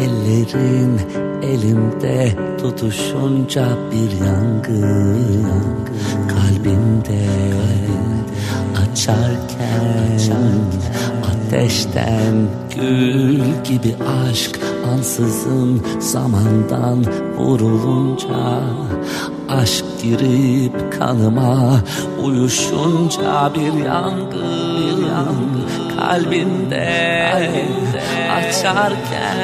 [0.00, 1.00] Ellerin
[1.42, 5.64] elimde tutuşunca bir yangın
[6.28, 7.24] Kalbimde.
[8.82, 10.20] Açarken
[11.30, 13.96] Ateşten gül gibi
[14.30, 14.60] aşk
[14.92, 17.04] ansızın zamandan
[17.36, 18.60] vurulunca
[19.48, 21.80] Aşk girip kanıma
[22.24, 24.26] uyuşunca bir yangın,
[24.76, 25.63] bir yangın
[26.04, 27.32] kalbimde,
[28.38, 29.38] açarken,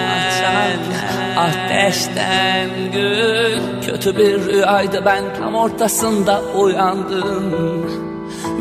[1.37, 3.59] ateşten gül.
[3.87, 7.91] Kötü bir rüyaydı ben tam ortasında uyandım.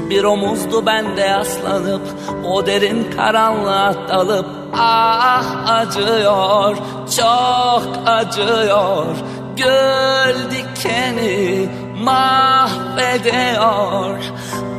[0.10, 2.02] Bir omuzdu bende yaslanıp
[2.46, 4.46] o derin karanlığa dalıp
[4.78, 6.78] ah acıyor
[7.18, 9.16] çok acıyor
[9.60, 11.70] Göl dikeni
[12.04, 13.40] mahvediyor.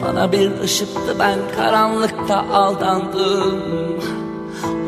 [0.03, 4.01] Bana bir ışıktı ben karanlıkta aldandım.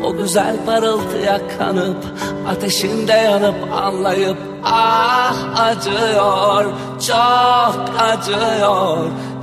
[0.03, 2.05] O güzel parıltıya kanıp
[2.47, 6.65] Ateşinde yanıp anlayıp Ah acıyor
[7.07, 8.97] çok acıyor.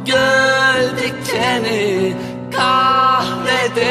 [0.07, 2.17] Göl dikeni
[2.57, 3.91] kahrediyor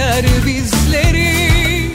[0.00, 1.92] Yeniler bizleri.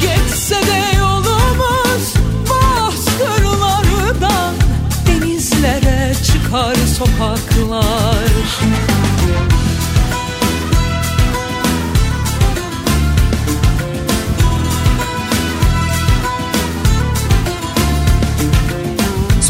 [0.00, 2.14] Geçse de yolumuz
[2.48, 4.54] bozkırlardan
[5.06, 7.51] Denizlere çıkar sokaklar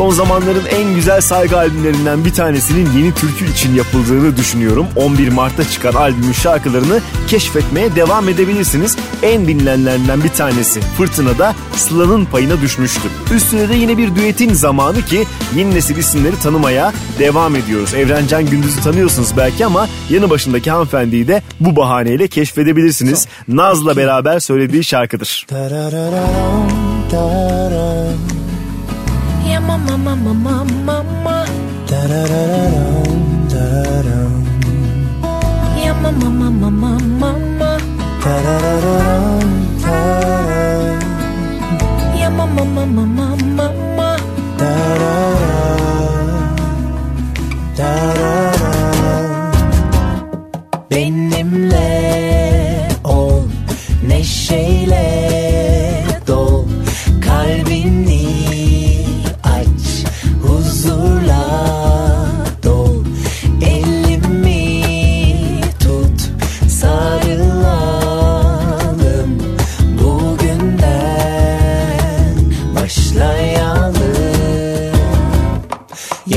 [0.03, 4.87] Son zamanların en güzel saygı albümlerinden bir tanesinin yeni türkü için yapıldığını düşünüyorum.
[4.97, 8.97] 11 Mart'ta çıkan albümün şarkılarını keşfetmeye devam edebilirsiniz.
[9.23, 13.09] En dinlenenlerinden bir tanesi Fırtına'da Sıla'nın payına düşmüştü.
[13.35, 15.27] Üstüne de yine bir düetin zamanı ki
[15.57, 17.95] yeni nesil isimleri tanımaya devam ediyoruz.
[17.95, 23.27] Evrencan Gündüz'ü tanıyorsunuz belki ama yanı başındaki hanımefendiyi de bu bahaneyle keşfedebilirsiniz.
[23.49, 25.47] Naz'la beraber söylediği şarkıdır.
[27.13, 28.32] Ya
[29.87, 31.37] mama mama mama mama.
[35.85, 37.71] Ya mama mama mama mama.
[42.21, 44.11] Ya mama mama mama mama.
[50.91, 53.43] Benimle ol
[54.09, 55.12] neşeyle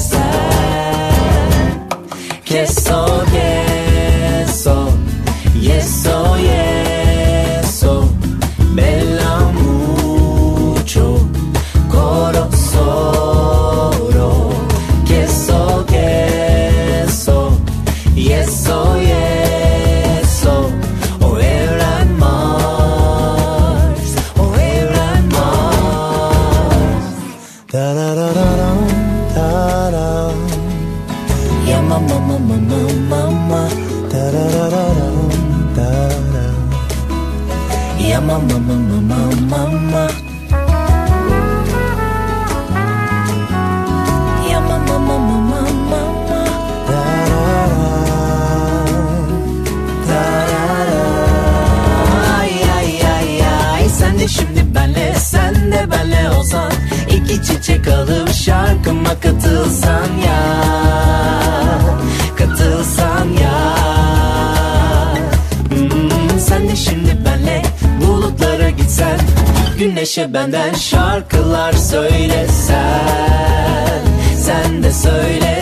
[70.23, 72.79] Keşke benden şarkılar söylesen.
[74.39, 75.62] Sen de söyle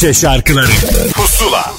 [0.00, 0.70] Türkçe şarkıları
[1.14, 1.72] Pusula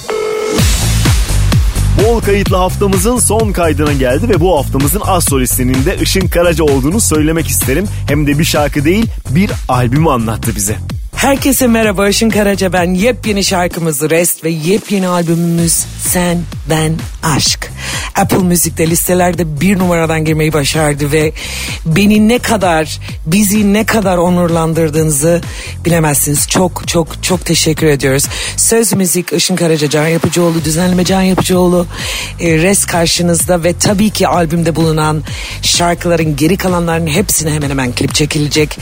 [2.03, 7.01] Bol kayıtlı haftamızın son kaydına geldi ve bu haftamızın az solistinin de Işın Karaca olduğunu
[7.01, 7.87] söylemek isterim.
[8.07, 10.77] Hem de bir şarkı değil bir albümü anlattı bize.
[11.15, 12.93] Herkese merhaba Işın Karaca ben.
[12.93, 16.39] Yepyeni şarkımız Rest ve yepyeni albümümüz Sen,
[16.69, 17.70] Ben, Aşk.
[18.15, 21.31] Apple Müzik'te listelerde bir numaradan girmeyi başardı ve
[21.85, 25.41] beni ne kadar, bizi ne kadar onurlandırdığınızı
[25.85, 26.47] bilemezsiniz.
[26.47, 28.27] Çok çok çok teşekkür ediyoruz.
[28.57, 31.87] Söz müzik Işın Karaca, Can Yapıcıoğlu, düzenleme Can Yapıcıoğlu,
[32.39, 35.23] e, Rest karşınızda ve tabii ki albümde bulunan
[35.61, 38.77] şarkıların geri kalanlarının hepsine hemen hemen klip çekilecek.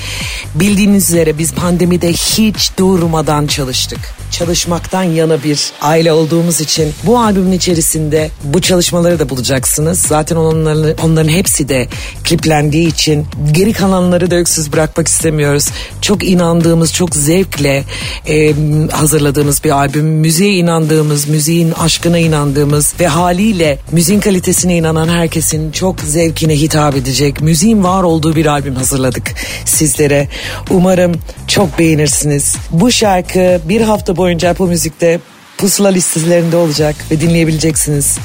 [0.55, 3.99] Bildiğiniz üzere biz pandemide hiç durmadan çalıştık.
[4.31, 9.99] Çalışmaktan yana bir aile olduğumuz için bu albümün içerisinde bu çalışmaları da bulacaksınız.
[9.99, 11.87] Zaten onların, onların hepsi de
[12.23, 15.67] kliplendiği için geri kalanları da öksüz bırakmak istemiyoruz.
[16.01, 17.83] Çok inandığımız, çok zevkle
[18.27, 18.53] e,
[18.91, 20.05] hazırladığımız bir albüm.
[20.05, 27.41] Müziğe inandığımız, müziğin aşkına inandığımız ve haliyle müziğin kalitesine inanan herkesin çok zevkine hitap edecek,
[27.41, 29.31] müziğin var olduğu bir albüm hazırladık
[29.65, 30.27] sizlere.
[30.69, 31.15] Umarım
[31.47, 32.55] çok beğenirsiniz.
[32.71, 35.19] Bu şarkı bir hafta boyunca Apple Müzik'te
[35.59, 38.17] pusula listelerinde olacak ve dinleyebileceksiniz.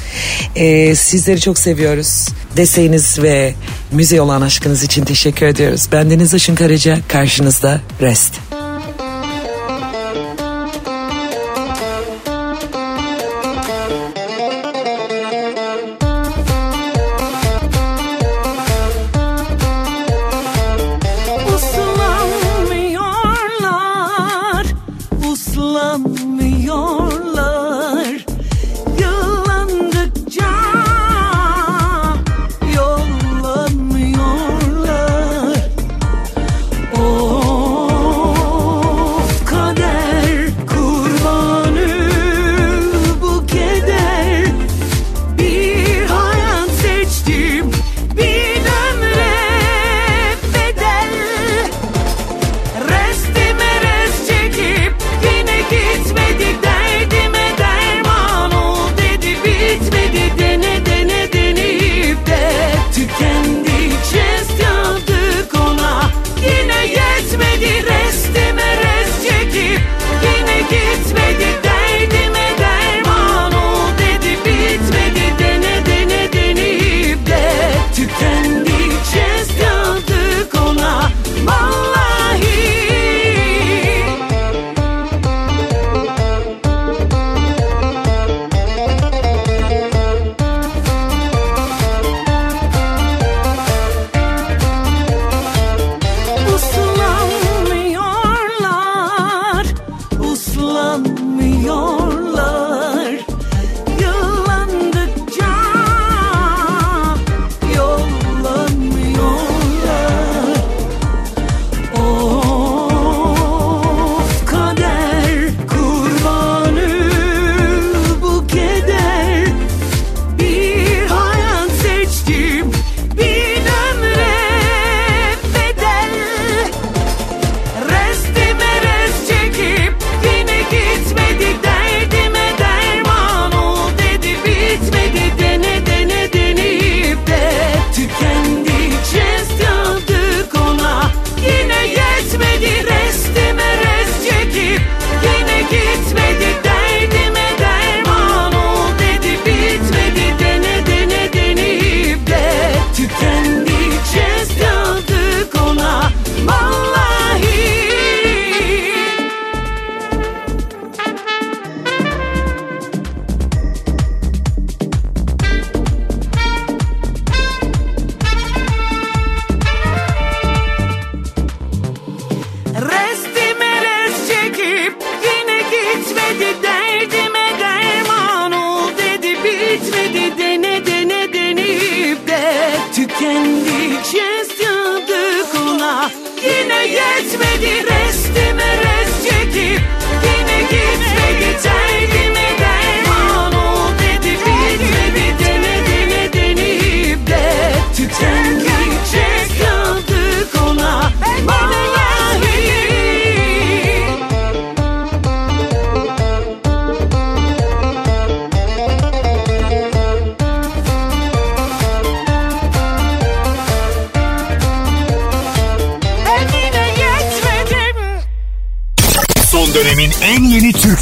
[0.55, 2.27] Ee, sizleri çok seviyoruz.
[2.57, 3.53] Desteğiniz ve
[3.91, 5.87] müziğe olan aşkınız için teşekkür ediyoruz.
[5.91, 8.64] Ben Deniz Işın Karaca, karşınızda Rest.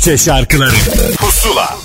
[0.04, 0.76] Türkçe şarkıları.
[1.18, 1.78] Pusula.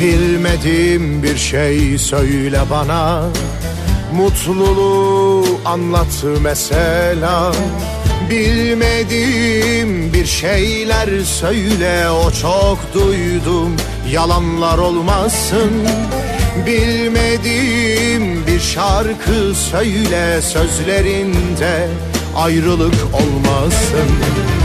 [0.00, 3.22] Bilmediğim bir şey söyle bana.
[4.14, 7.52] Mutluluğu anlat mesela.
[8.30, 12.10] Bilmediğim bir şeyler söyle.
[12.10, 13.76] O çok duydum.
[14.10, 15.70] Yalanlar olmasın
[16.66, 21.88] Bilmediğim bir şarkı söyle Sözlerinde
[22.36, 24.10] ayrılık olmasın.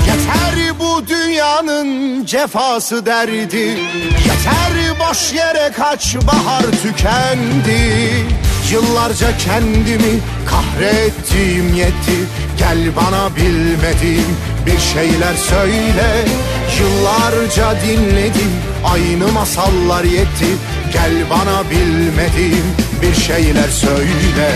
[0.07, 8.13] Yeter bu dünyanın cefası derdi Yeter boş yere kaç bahar tükendi.
[8.71, 12.17] Yıllarca kendimi kahrettiğim yetti
[12.59, 16.25] Gel bana bilmediğim bir şeyler söyle.
[16.79, 18.51] Yıllarca dinledim
[18.85, 20.47] aynı masallar yetti
[20.93, 22.65] Gel bana bilmediğim
[23.01, 24.49] bir şeyler söyle.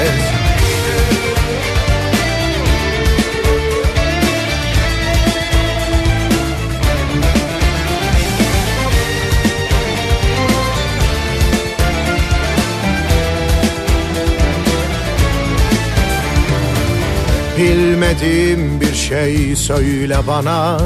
[17.58, 20.78] Bilmediğim bir şey söyle bana.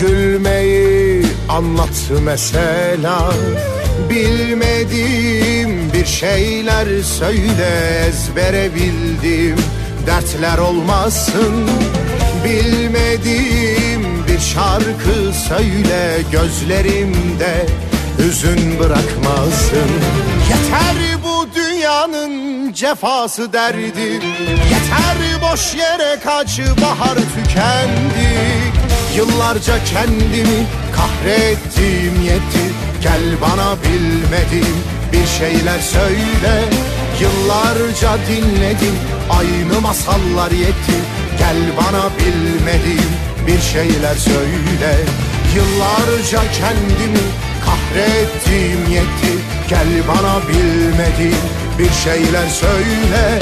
[0.00, 3.32] Gülmeyi anlat mesela
[4.10, 9.56] Bilmediğim bir şeyler söyle ezbere bildim.
[10.06, 11.70] Dertler olmasın.
[12.44, 17.66] Bilmediğim bir şarkı söyle gözlerimde
[18.18, 19.90] hüzün bırakmasın.
[20.48, 24.20] Yeter bu dünyanın cefası derdi.
[24.70, 28.34] Yeter boş yere kaç bahar tükendi.
[29.16, 30.66] Yıllarca kendimi
[31.24, 32.64] kahrettiğim yetti
[33.02, 34.76] Gel bana bilmediğim
[35.12, 36.64] bir şeyler söyle
[37.20, 38.94] Yıllarca dinledim.
[39.30, 40.96] Aynı masallar yetti
[41.38, 43.12] Gel bana bilmediğim
[43.46, 44.96] bir şeyler söyle
[45.56, 47.24] Yıllarca kendimi
[47.64, 49.32] kahrettiğim yetti
[49.68, 51.44] Gel bana bilmediğim
[51.78, 53.38] bir şeyler söyle.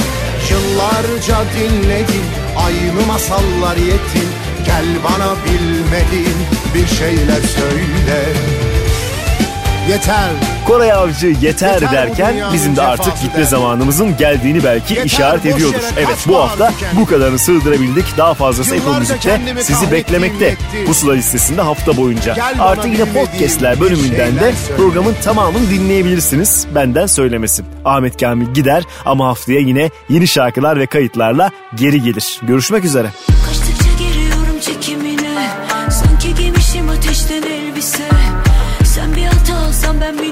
[0.51, 2.25] Yıllarca dinledim
[2.57, 4.42] aynı masallar yetti
[4.73, 6.39] Gel bana bilmediğim
[6.75, 8.25] bir şeyler söyle
[9.91, 10.31] Yeter
[10.67, 13.45] Koray Avcı yeter, Yeter derken bizim de artık gitme der.
[13.47, 15.81] zamanımızın geldiğini belki Yeter işaret ediyordur.
[15.97, 16.89] Evet bu hafta tüken.
[17.01, 18.05] bu kadarını sığdırabildik.
[18.19, 20.45] Daha fazlası Apple Müzik'te sizi beklemekte.
[20.45, 20.85] yetti.
[20.87, 22.35] Pusula listesinde hafta boyunca.
[22.35, 26.67] Gel Artık yine podcastler bölümünden de programın tamamını dinleyebilirsiniz.
[26.75, 27.67] Benden söylemesin.
[27.85, 32.41] Ahmet Kamil gider ama haftaya yine yeni şarkılar ve kayıtlarla geri gelir.
[32.43, 33.09] Görüşmek üzere.
[33.47, 33.62] Kaçtıkça
[40.03, 40.32] let me